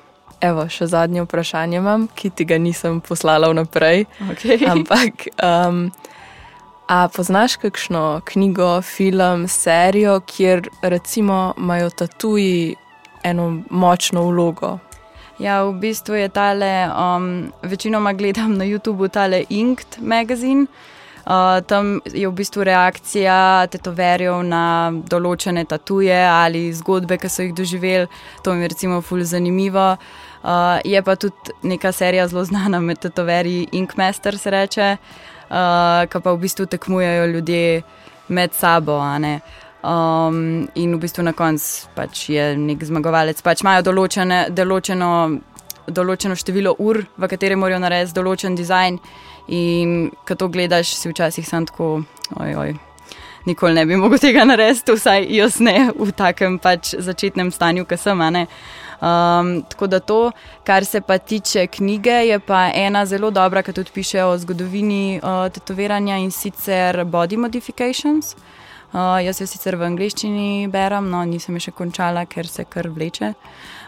Evo, 0.40 0.68
še 0.68 0.86
zadnje 0.86 1.24
vprašanje 1.24 1.80
imam, 1.80 2.06
ki 2.14 2.30
ti 2.30 2.46
ga 2.46 2.58
nisem 2.62 3.00
poslala 3.00 3.48
vnaprej. 3.50 4.04
Okay. 4.30 4.60
Ampak, 4.74 5.26
um, 5.42 5.88
a 6.86 7.08
poznaš 7.08 7.56
kakšno 7.62 8.20
knjigo, 8.28 8.82
film, 8.86 9.48
serijo, 9.48 10.20
kjer 10.30 10.68
recimo 10.82 11.54
imajo 11.58 11.90
tatuji 11.90 12.74
eno 13.24 13.50
močno 13.70 14.28
vlogo? 14.28 14.76
Ja, 15.38 15.64
v 15.66 15.72
bistvu 15.82 16.14
je 16.14 16.28
tale, 16.28 16.86
um, 16.94 17.52
večinoma 17.62 18.12
gledam 18.12 18.54
na 18.54 18.64
YouTubu 18.64 19.08
tale 19.08 19.44
Inked 19.50 19.98
magazine. 20.00 20.66
Uh, 21.26 21.60
tam 21.66 22.00
je 22.04 22.28
v 22.28 22.32
bistvu 22.32 22.64
reakcija 22.68 23.66
tetoverjev 23.72 24.42
na 24.46 24.92
določene 24.92 25.64
tatuje 25.64 26.14
ali 26.14 26.68
zgodbe, 26.76 27.18
ki 27.18 27.30
so 27.32 27.42
jih 27.42 27.54
doživeli. 27.56 28.06
To 28.44 28.54
mi 28.54 28.62
je 28.62 28.68
recimo 28.68 29.00
fully 29.02 29.26
zanimivo. 29.26 29.96
Uh, 30.44 30.78
je 30.84 31.02
pa 31.02 31.16
tudi 31.16 31.56
neka 31.62 31.92
serija 31.92 32.28
zelo 32.28 32.44
znana 32.44 32.80
med 32.80 33.00
tetoverji, 33.02 33.68
Inkmaster 33.72 34.38
se 34.38 34.50
reče, 34.50 34.88
uh, 34.94 36.04
ki 36.06 36.20
pa 36.20 36.30
v 36.30 36.42
bistvu 36.44 36.66
tekmujejo 36.66 37.26
ljudje 37.26 37.82
med 38.28 38.54
sabo. 38.54 39.00
Um, 39.84 40.64
in 40.74 40.94
v 40.96 40.98
bistvu 41.02 41.22
na 41.26 41.34
koncu 41.36 41.90
pač 41.92 42.28
je 42.32 42.54
nek 42.56 42.80
zmagovalec. 42.88 43.42
Pač 43.44 43.60
imajo 43.60 43.82
določene, 43.90 44.46
določeno, 44.48 45.10
določeno 45.92 46.36
število 46.40 46.72
ur, 46.80 47.02
v 47.04 47.28
katerem 47.28 47.60
morajo 47.60 47.82
narediti 47.84 48.16
določen 48.16 48.56
dizajn. 48.56 48.96
In 49.52 50.08
ko 50.24 50.38
to 50.40 50.48
gledaš, 50.48 50.94
si 50.96 51.12
včasih 51.12 51.44
sam 51.44 51.68
tako, 51.68 51.98
oj, 52.40 52.56
oj. 52.62 52.72
Nikoli 53.44 53.76
ne 53.76 53.84
bi 53.84 54.00
mogel 54.00 54.22
tega 54.22 54.46
narediti, 54.48 54.96
vsaj 54.96 55.28
jaz 55.28 55.60
ne 55.60 55.90
v 55.92 56.08
takem 56.16 56.56
pač 56.56 56.94
začetnem 56.96 57.52
stanju, 57.52 57.84
ki 57.84 58.00
sem. 58.00 58.24
Um, 58.24 59.52
tako 59.68 59.90
da 59.92 60.00
to, 60.00 60.32
kar 60.64 60.88
se 60.88 61.04
pa 61.04 61.18
tiče 61.20 61.66
knjige, 61.66 62.22
je 62.24 62.40
pa 62.40 62.70
ena 62.72 63.04
zelo 63.04 63.28
dobra, 63.28 63.60
ki 63.60 63.76
tudi 63.76 63.92
piše 63.92 64.24
o 64.24 64.32
zgodovini 64.40 65.20
uh, 65.20 65.44
tetoviranja 65.52 66.16
in 66.24 66.32
sicer 66.32 67.04
Body 67.04 67.36
Modifications. 67.36 68.32
Jaz 68.94 69.40
jo 69.40 69.46
sicer 69.50 69.74
v 69.74 69.88
angleščini 69.88 70.68
berem, 70.70 71.08
no 71.10 71.24
nisem 71.26 71.58
še 71.58 71.72
končala, 71.74 72.26
ker 72.30 72.46
se 72.46 72.62
kar 72.70 72.86
vleče. 72.94 73.32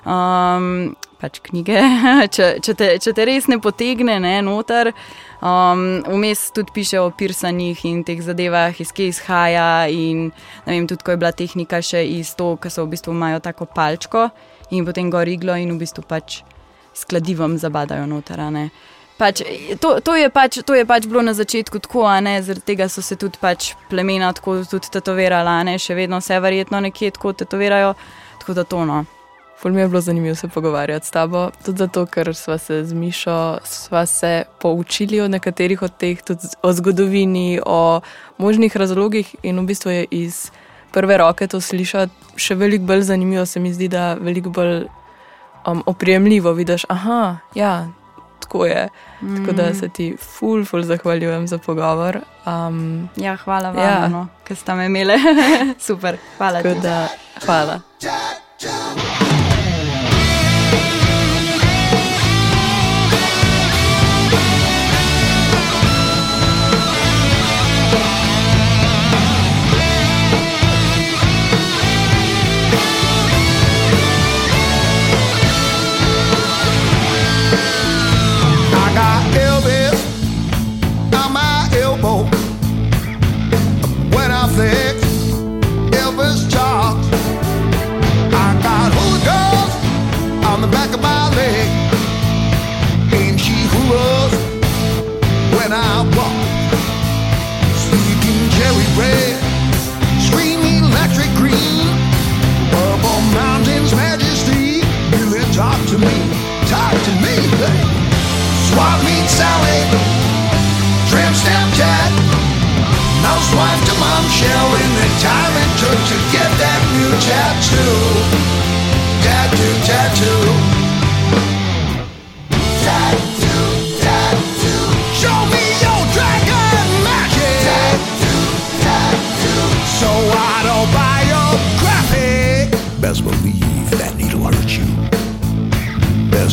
Um, 0.06 0.96
pač 1.20 1.38
knjige, 1.46 1.78
če, 2.34 2.48
če, 2.62 2.74
te, 2.78 2.88
če 3.02 3.12
te 3.14 3.26
res 3.28 3.46
ne 3.50 3.60
potegne, 3.62 4.18
ne 4.22 4.34
noter. 4.44 4.90
Um, 5.38 6.02
vmes 6.10 6.48
tudi 6.56 6.74
piše 6.74 7.00
o 7.02 7.12
pirsanjih 7.14 7.84
in 7.88 8.02
teh 8.06 8.20
zadevah, 8.24 8.74
iz 8.82 8.90
kje 8.94 9.08
izhaja. 9.12 9.68
In, 9.92 10.30
vem, 10.66 10.90
tudi 10.90 11.06
ko 11.06 11.14
je 11.14 11.22
bila 11.22 11.32
tehnika 11.36 11.80
še 11.84 12.02
iz 12.18 12.34
to, 12.38 12.54
ki 12.60 12.72
so 12.72 12.86
v 12.86 12.96
bistvu 12.96 13.14
imajo 13.14 13.42
tako 13.46 13.70
palčko 13.70 14.28
in 14.74 14.86
potem 14.86 15.10
gor 15.14 15.28
iglo 15.30 15.54
in 15.54 15.70
v 15.76 15.80
bistvu 15.84 16.02
pač 16.08 16.40
skladivom 16.96 17.58
zabadajo 17.62 18.06
noter. 18.10 18.42
Pač, 19.16 19.40
to, 19.80 19.96
to, 20.04 20.12
je 20.16 20.28
pač, 20.28 20.60
to 20.60 20.76
je 20.76 20.84
pač 20.84 21.06
bilo 21.08 21.24
na 21.24 21.32
začetku 21.32 21.80
tako, 21.80 22.04
zaradi 22.20 22.60
tega 22.60 22.88
so 22.88 23.00
se 23.00 23.16
tudi 23.16 23.40
pač 23.40 23.72
plemena 23.88 24.32
tako 24.36 24.60
tudi 24.68 24.92
tetovirala, 24.92 25.62
ne? 25.64 25.78
še 25.80 25.96
vedno 25.96 26.20
se 26.20 26.36
verjetno 26.36 26.80
nekje 26.84 27.16
tako 27.16 27.32
tetovirajo, 27.32 27.94
tako 28.40 28.52
da 28.52 28.64
to 28.64 28.84
no. 28.84 29.04
Ful 29.56 29.72
mi 29.72 29.80
je 29.80 29.88
bilo 29.88 30.00
zanimivo 30.00 30.34
se 30.34 30.48
pogovarjati 30.48 31.06
s 31.06 31.10
tabo, 31.10 31.50
tudi 31.64 31.78
zato, 31.78 32.04
ker 32.06 32.34
smo 32.36 32.58
se 32.58 32.84
z 32.84 32.92
Mišo 32.92 33.58
se 34.06 34.44
poučili 34.60 35.20
o 35.20 35.28
nekaterih 35.28 35.82
od 35.82 35.96
teh, 35.96 36.20
tudi 36.22 36.52
o 36.62 36.72
zgodovini, 36.72 37.60
o 37.66 38.00
možnih 38.36 38.76
razlogih 38.76 39.36
in 39.42 39.58
v 39.60 39.64
bistvu 39.64 39.90
je 39.90 40.06
iz 40.10 40.50
prve 40.92 41.16
roke 41.16 41.48
to 41.48 41.60
slišati 41.60 42.36
še 42.36 42.54
veliko 42.54 42.84
bolj 42.84 43.08
zanimivo. 43.08 43.46
Se 43.46 43.60
mi 43.60 43.72
zdi, 43.72 43.88
da 43.88 44.14
veliko 44.20 44.50
bolj 44.50 44.84
um, 45.66 45.82
oprijemljivo 45.86 46.52
vidiš, 46.52 46.84
aha, 46.88 47.38
ja, 47.54 47.88
tako 48.46 48.66
je. 48.66 48.88
Mm. 49.20 49.36
Tako 49.36 49.56
da 49.56 49.70
mm. 49.70 49.74
se 49.74 49.88
ti 49.88 50.16
ful, 50.20 50.64
ful 50.64 50.82
zahvaljujem 50.82 51.46
za 51.46 51.58
pogovor. 51.58 52.18
Um, 52.46 53.08
ja, 53.16 53.36
hvala 53.36 53.70
vam, 53.70 53.84
ja. 53.84 54.08
no, 54.08 54.26
ker 54.44 54.56
ste 54.56 54.74
me 54.74 54.86
imeli. 54.86 55.14
Super, 55.78 56.16
hvala. 56.38 56.62
Da, 56.62 57.08
hvala. 57.46 57.80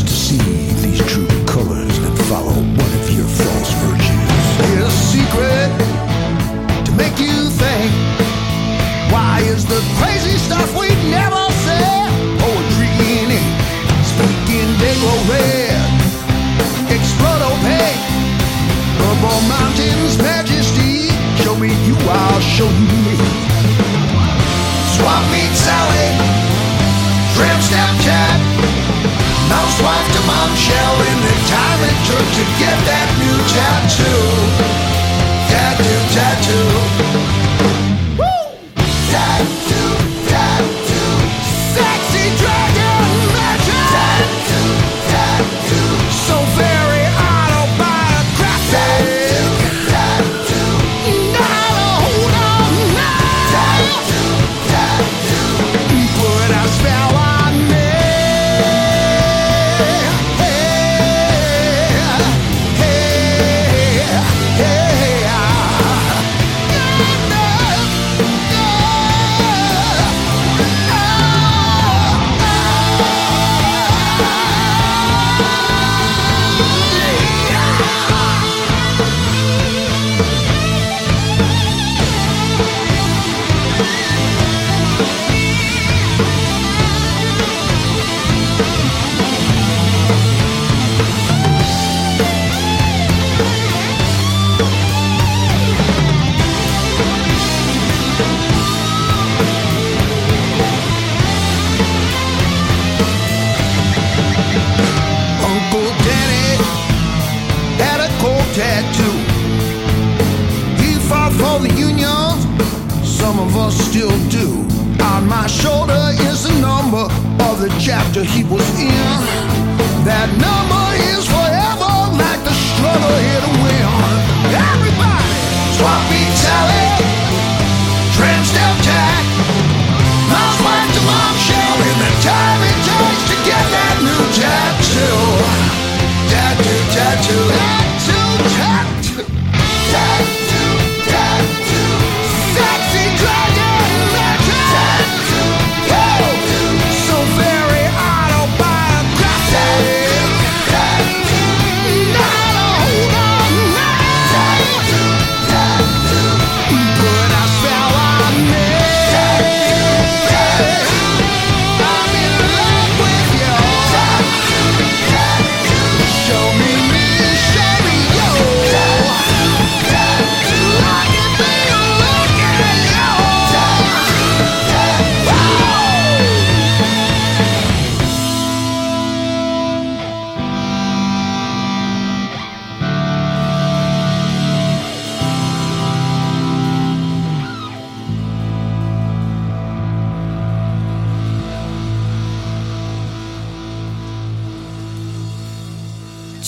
to 0.01 0.07
see. 0.07 0.72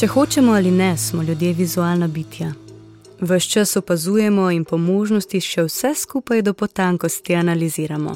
Če 0.05 0.09
hočemo 0.13 0.53
ali 0.53 0.69
ne, 0.71 0.97
smo 0.97 1.23
ljudje 1.23 1.53
vizualna 1.53 2.07
bitja. 2.07 2.51
Ves 3.19 3.43
čas 3.43 3.71
opazujemo 3.77 4.51
in 4.53 4.61
po 4.69 4.77
možnosti 4.77 5.39
še 5.41 5.63
vse 5.65 5.89
skupaj 5.97 6.43
do 6.45 6.53
potankosti 6.53 7.33
analiziramo. 7.33 8.13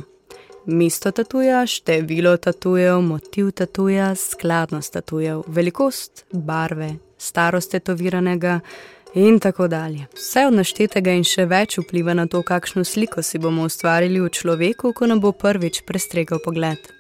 Mesto 0.66 1.10
tatuja, 1.12 1.64
število 1.66 2.36
tatujev, 2.38 3.02
motiv 3.02 3.50
tatuja, 3.58 4.12
skladnost 4.16 4.94
tatujev, 5.00 5.42
velikost, 5.48 6.28
barve, 6.32 6.92
starost 7.18 7.74
tetoviranega 7.74 8.60
in 9.16 9.42
tako 9.42 9.66
dalje. 9.68 10.06
Vse 10.14 10.46
od 10.46 10.60
naštetega 10.62 11.18
in 11.18 11.26
še 11.26 11.48
več 11.50 11.80
vpliva 11.82 12.14
na 12.14 12.28
to, 12.30 12.44
kakšno 12.46 12.86
sliko 12.86 13.26
si 13.26 13.42
bomo 13.42 13.66
ustvarili 13.66 14.22
v 14.22 14.30
človeku, 14.30 14.94
ko 14.94 15.10
nam 15.10 15.26
bo 15.26 15.34
prvič 15.34 15.82
prestregal 15.90 16.38
pogled. 16.46 16.99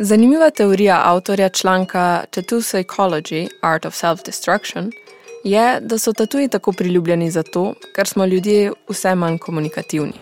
Zanimiva 0.00 0.50
teorija 0.50 1.02
avtorja 1.04 1.48
članka 1.48 2.24
Tattoo 2.30 2.60
Psychology 2.60 3.48
Art 3.60 3.86
of 3.86 3.94
Self-Destruction 3.94 4.92
je, 5.44 5.80
da 5.80 5.98
so 5.98 6.12
tatuji 6.12 6.48
tako 6.48 6.72
priljubljeni 6.72 7.30
zato, 7.30 7.74
ker 7.94 8.06
smo 8.06 8.26
ljudje 8.26 8.72
vse 8.88 9.14
manj 9.14 9.38
komunikativni. 9.38 10.12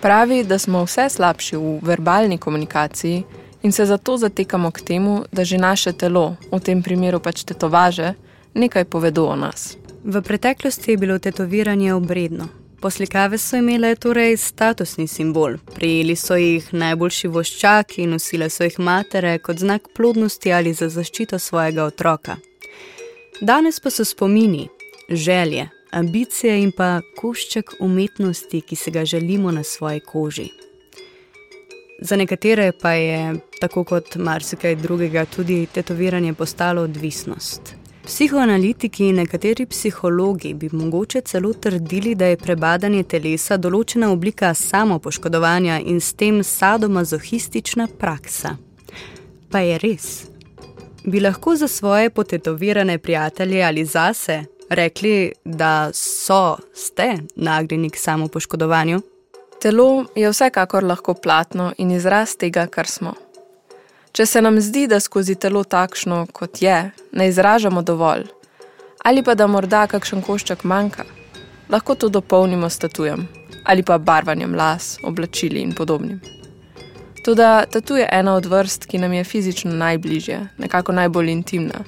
Pravi, 0.00 0.44
da 0.44 0.58
smo 0.58 0.84
vse 0.84 1.08
slabši 1.08 1.56
v 1.56 1.78
verbalni 1.82 2.38
komunikaciji 2.38 3.22
in 3.62 3.72
se 3.72 3.86
zato 3.86 4.16
zatekamo 4.16 4.70
k 4.70 4.80
temu, 4.80 5.24
da 5.32 5.44
že 5.44 5.58
naše 5.58 5.92
telo, 5.92 6.36
v 6.52 6.60
tem 6.60 6.82
primeru 6.82 7.20
pač 7.20 7.44
tetovaže, 7.44 8.14
nekaj 8.54 8.84
povedo 8.84 9.26
o 9.26 9.36
nas. 9.36 9.76
V 10.04 10.22
preteklosti 10.22 10.90
je 10.90 10.96
bilo 10.96 11.18
tetoviranje 11.18 11.94
obredno. 11.94 12.48
Poslikave 12.82 13.38
so 13.38 13.56
imele 13.56 13.94
torej 13.94 14.36
statusni 14.36 15.06
simbol. 15.06 15.52
Prijeli 15.74 16.16
so 16.16 16.34
jih 16.34 16.66
najboljši 16.74 17.28
voščaki 17.28 18.02
in 18.02 18.10
nosile 18.16 18.48
so 18.50 18.64
jih 18.66 18.78
matere 18.82 19.36
kot 19.38 19.60
znak 19.62 19.84
plodnosti 19.94 20.50
ali 20.52 20.72
za 20.74 20.88
zaščito 20.90 21.38
svojega 21.38 21.84
otroka. 21.84 22.36
Danes 23.40 23.78
pa 23.80 23.90
so 23.90 24.04
spomini, 24.04 24.66
želje, 25.08 25.68
ambicije 25.90 26.56
in 26.62 26.72
pa 26.76 27.00
košček 27.20 27.70
umetnosti, 27.80 28.60
ki 28.60 28.76
se 28.76 28.90
ga 28.90 29.04
želimo 29.04 29.52
na 29.52 29.62
svoji 29.62 30.00
koži. 30.00 30.48
Za 32.00 32.16
nekatere 32.16 32.72
pa 32.82 32.92
je, 32.92 33.36
tako 33.60 33.84
kot 33.84 34.16
marsikaj 34.16 34.74
drugega, 34.76 35.24
tudi 35.24 35.66
tetoviranje 35.66 36.34
postalo 36.34 36.82
odvisnost. 36.82 37.81
Psihoanalitiki 38.02 39.08
in 39.08 39.16
nekateri 39.16 39.66
psihologi 39.66 40.54
bi 40.54 40.68
mogoče 40.72 41.20
celo 41.20 41.52
trdili, 41.52 42.14
da 42.14 42.26
je 42.26 42.36
prebadanje 42.36 43.02
telesa 43.02 43.56
določena 43.56 44.08
oblika 44.10 44.50
samopoškodovanja 44.54 45.78
in 45.86 46.00
s 46.00 46.16
tem 46.18 46.42
sadomazohistična 46.42 47.86
praksa. 47.98 48.56
Pa 49.50 49.62
je 49.62 49.78
res? 49.78 50.08
Bi 51.04 51.20
lahko 51.20 51.54
za 51.56 51.68
svoje 51.68 52.10
potetovirane 52.10 52.98
prijatelje 52.98 53.62
ali 53.62 53.84
zase 53.84 54.42
rekli, 54.70 55.32
da 55.44 55.90
so, 55.94 56.56
ste 56.74 57.18
nagnjeni 57.36 57.90
k 57.90 57.98
samopoškodovanju? 57.98 59.02
Telo 59.62 60.04
je 60.14 60.30
vsekakor 60.30 60.84
lahko 60.84 61.14
platno 61.14 61.72
in 61.78 61.90
izraz 61.90 62.36
tega, 62.36 62.66
kar 62.66 62.86
smo. 62.86 63.14
Če 64.12 64.26
se 64.26 64.42
nam 64.42 64.60
zdi, 64.60 64.86
da 64.86 65.00
skozi 65.00 65.34
telo 65.34 65.64
takšno, 65.64 66.26
kot 66.32 66.62
je, 66.62 66.90
ne 67.12 67.28
izražamo 67.28 67.82
dovolj, 67.82 68.26
ali 69.04 69.22
pa 69.22 69.34
da 69.34 69.46
morda 69.46 69.86
kakšen 69.86 70.22
košček 70.22 70.64
manjka, 70.64 71.04
lahko 71.68 71.94
to 71.94 72.08
dopolnimo 72.08 72.70
s 72.70 72.78
tatujem 72.78 73.28
ali 73.64 73.82
pa 73.82 73.98
barvanjem 73.98 74.54
las, 74.54 74.98
oblačili 75.04 75.60
in 75.60 75.72
podobnim. 75.74 76.20
Toda 77.24 77.64
tatu 77.64 77.96
je 77.96 78.08
ena 78.12 78.34
od 78.34 78.46
vrst, 78.46 78.86
ki 78.86 78.98
nam 78.98 79.12
je 79.12 79.24
fizično 79.24 79.72
najbližje, 79.72 80.48
nekako 80.58 80.92
najbolj 80.92 81.30
intimna. 81.30 81.84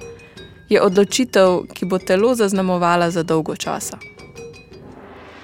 Je 0.69 0.83
odločitev, 0.83 1.63
ki 1.75 1.87
bo 1.87 1.99
telo 1.99 2.35
zaznamovala 2.35 3.11
za 3.11 3.23
dolgo 3.23 3.57
časa. 3.57 3.99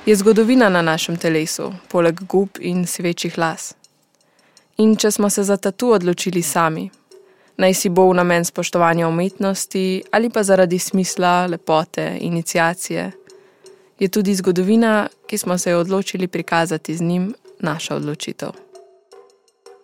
Je 0.07 0.16
zgodovina 0.16 0.68
na 0.68 0.83
našem 0.83 1.16
telesu, 1.16 1.72
poleg 1.89 2.20
gub 2.22 2.49
in 2.61 2.87
svečih 2.87 3.39
las. 3.39 3.74
In 4.81 4.95
če 4.97 5.11
smo 5.11 5.28
se 5.31 5.43
za 5.45 5.57
tatu 5.57 5.91
odločili 5.93 6.41
sami, 6.43 6.87
naj 7.61 7.74
si 7.76 7.91
bo 7.93 8.07
v 8.09 8.14
namen 8.16 8.45
spoštovanja 8.49 9.09
umetnosti 9.09 10.03
ali 10.12 10.31
pa 10.31 10.43
zaradi 10.43 10.78
smisla, 10.78 11.47
lepote, 11.47 12.16
inicijacije, 12.20 13.11
je 14.01 14.09
tudi 14.09 14.35
zgodovina, 14.35 15.09
ki 15.26 15.39
smo 15.39 15.59
se 15.59 15.70
jo 15.70 15.81
odločili 15.81 16.28
prikazati 16.28 16.97
z 16.97 17.03
njim, 17.03 17.35
naša 17.61 17.95
odločitev. 17.95 18.57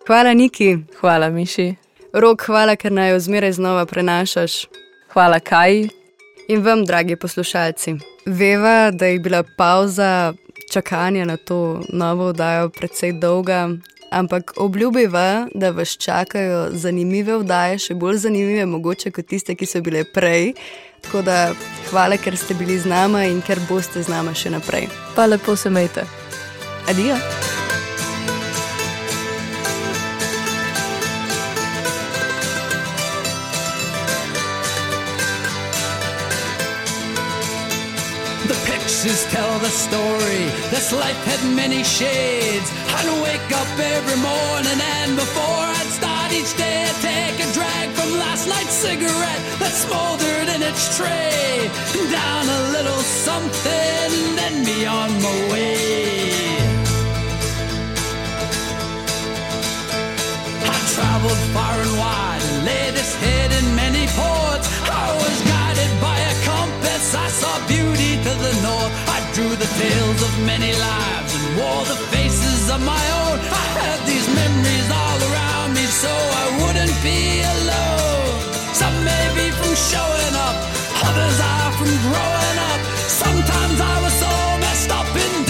Hvala, 0.07 0.33
Niki. 0.33 0.77
Hvala, 0.99 1.29
Miši. 1.29 1.75
Rok, 2.13 2.47
hvala, 2.47 2.75
ker 2.75 2.91
naj 2.91 3.11
jo 3.11 3.19
zmeraj 3.19 3.51
znova 3.51 3.85
prenašaš. 3.85 4.65
Hvala, 5.13 5.39
Kaj. 5.39 5.89
In 6.47 6.63
vam, 6.63 6.85
dragi 6.85 7.15
poslušalci, 7.15 7.93
veva, 8.25 8.91
da 8.91 9.05
je 9.05 9.19
bila 9.19 9.43
pauza 9.57 10.33
čakanja 10.73 11.25
na 11.25 11.37
to 11.37 11.81
novo 11.93 12.31
oddajo 12.31 12.69
precej 12.69 13.13
dolga, 13.19 13.69
ampak 14.11 14.53
obljubiva, 14.57 15.47
da 15.53 15.71
vas 15.71 15.97
čakajo 15.97 16.67
zanimive 16.71 17.35
oddaje, 17.35 17.79
še 17.79 17.95
bolj 17.95 18.23
zanimive, 18.27 18.65
mogoče 18.65 19.11
kot 19.11 19.27
tiste, 19.27 19.55
ki 19.55 19.65
so 19.65 19.81
bile 19.81 20.03
prej. 20.13 20.53
Tako 21.05 21.21
da 21.21 21.37
hvala, 21.91 22.17
ker 22.17 22.37
ste 22.37 22.57
bili 22.57 22.79
z 22.79 22.89
nami 22.89 23.27
in 23.31 23.41
ker 23.45 23.61
boste 23.69 24.03
z 24.03 24.11
nami 24.11 24.35
še 24.35 24.51
naprej. 24.55 24.89
Pa 25.15 25.29
lepo 25.29 25.55
se 25.55 25.69
mejte. 25.69 26.07
Adijo. 26.89 27.19
Pictures 38.97 39.25
tell 39.25 39.59
the 39.59 39.69
story. 39.69 40.49
This 40.73 40.91
life 40.91 41.21
had 41.29 41.55
many 41.55 41.83
shades. 41.83 42.67
I'd 42.97 43.21
wake 43.21 43.51
up 43.53 43.69
every 43.77 44.17
morning 44.17 44.79
and 44.97 45.15
before 45.15 45.65
I'd 45.77 45.91
start 45.93 46.31
each 46.33 46.57
day, 46.57 46.89
I'd 46.89 46.97
take 47.05 47.37
a 47.45 47.53
drag 47.53 47.89
from 47.93 48.09
last 48.17 48.47
night's 48.49 48.73
cigarette 48.73 49.43
that 49.61 49.73
smoldered 49.85 50.49
in 50.49 50.63
its 50.63 50.97
tray. 50.97 51.69
Down 52.09 52.49
a 52.49 52.61
little 52.73 53.03
something, 53.27 54.09
then 54.33 54.65
be 54.65 54.87
on 54.87 55.13
my 55.21 55.35
way. 55.53 56.57
I 60.73 60.77
traveled 60.97 61.41
far 61.53 61.75
and 61.85 61.93
wide 62.01 62.41
and 62.49 62.65
laid 62.65 62.93
its 62.97 63.13
head 63.13 63.51
in 63.61 63.75
many 63.75 64.07
ports. 64.17 64.86
Compass. 66.97 67.15
I 67.15 67.27
saw 67.29 67.67
beauty 67.67 68.17
to 68.23 68.33
the 68.45 68.53
north. 68.61 68.93
I 69.07 69.19
drew 69.33 69.49
the 69.49 69.69
tales 69.77 70.21
of 70.21 70.45
many 70.45 70.73
lives 70.73 71.31
and 71.35 71.57
wore 71.57 71.85
the 71.85 71.99
faces 72.11 72.69
of 72.69 72.81
my 72.81 73.03
own. 73.21 73.39
I 73.39 73.65
had 73.79 73.99
these 74.05 74.27
memories 74.33 74.89
all 74.91 75.19
around 75.29 75.73
me 75.75 75.85
so 75.85 76.09
I 76.09 76.45
wouldn't 76.59 76.97
be 77.03 77.41
alone. 77.55 78.39
Some 78.73 78.97
may 79.03 79.25
be 79.35 79.51
from 79.51 79.73
showing 79.75 80.35
up, 80.47 80.57
others 81.07 81.37
are 81.39 81.71
from 81.77 81.93
growing 82.07 82.57
up. 82.71 82.81
Sometimes 83.23 83.77
I 83.81 83.95
was 84.03 84.13
so 84.13 84.33
messed 84.61 84.91
up 84.91 85.07
and 85.15 85.46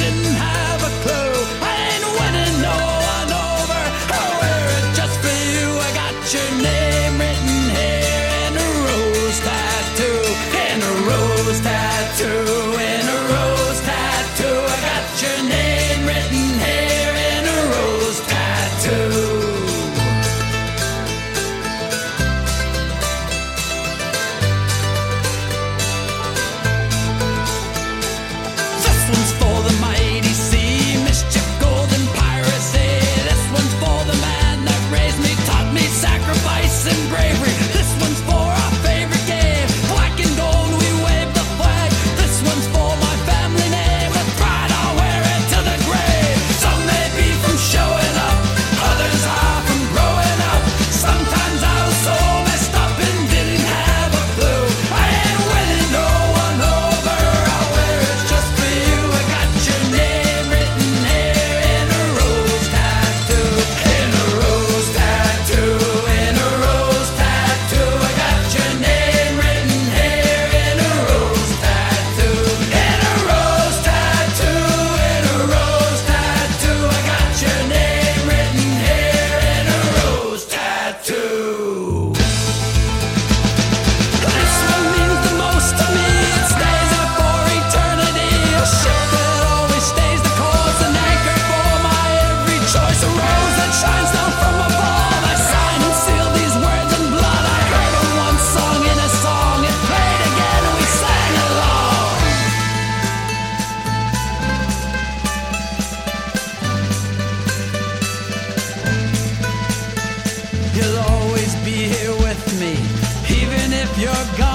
your 113.98 114.14
God. 114.38 114.47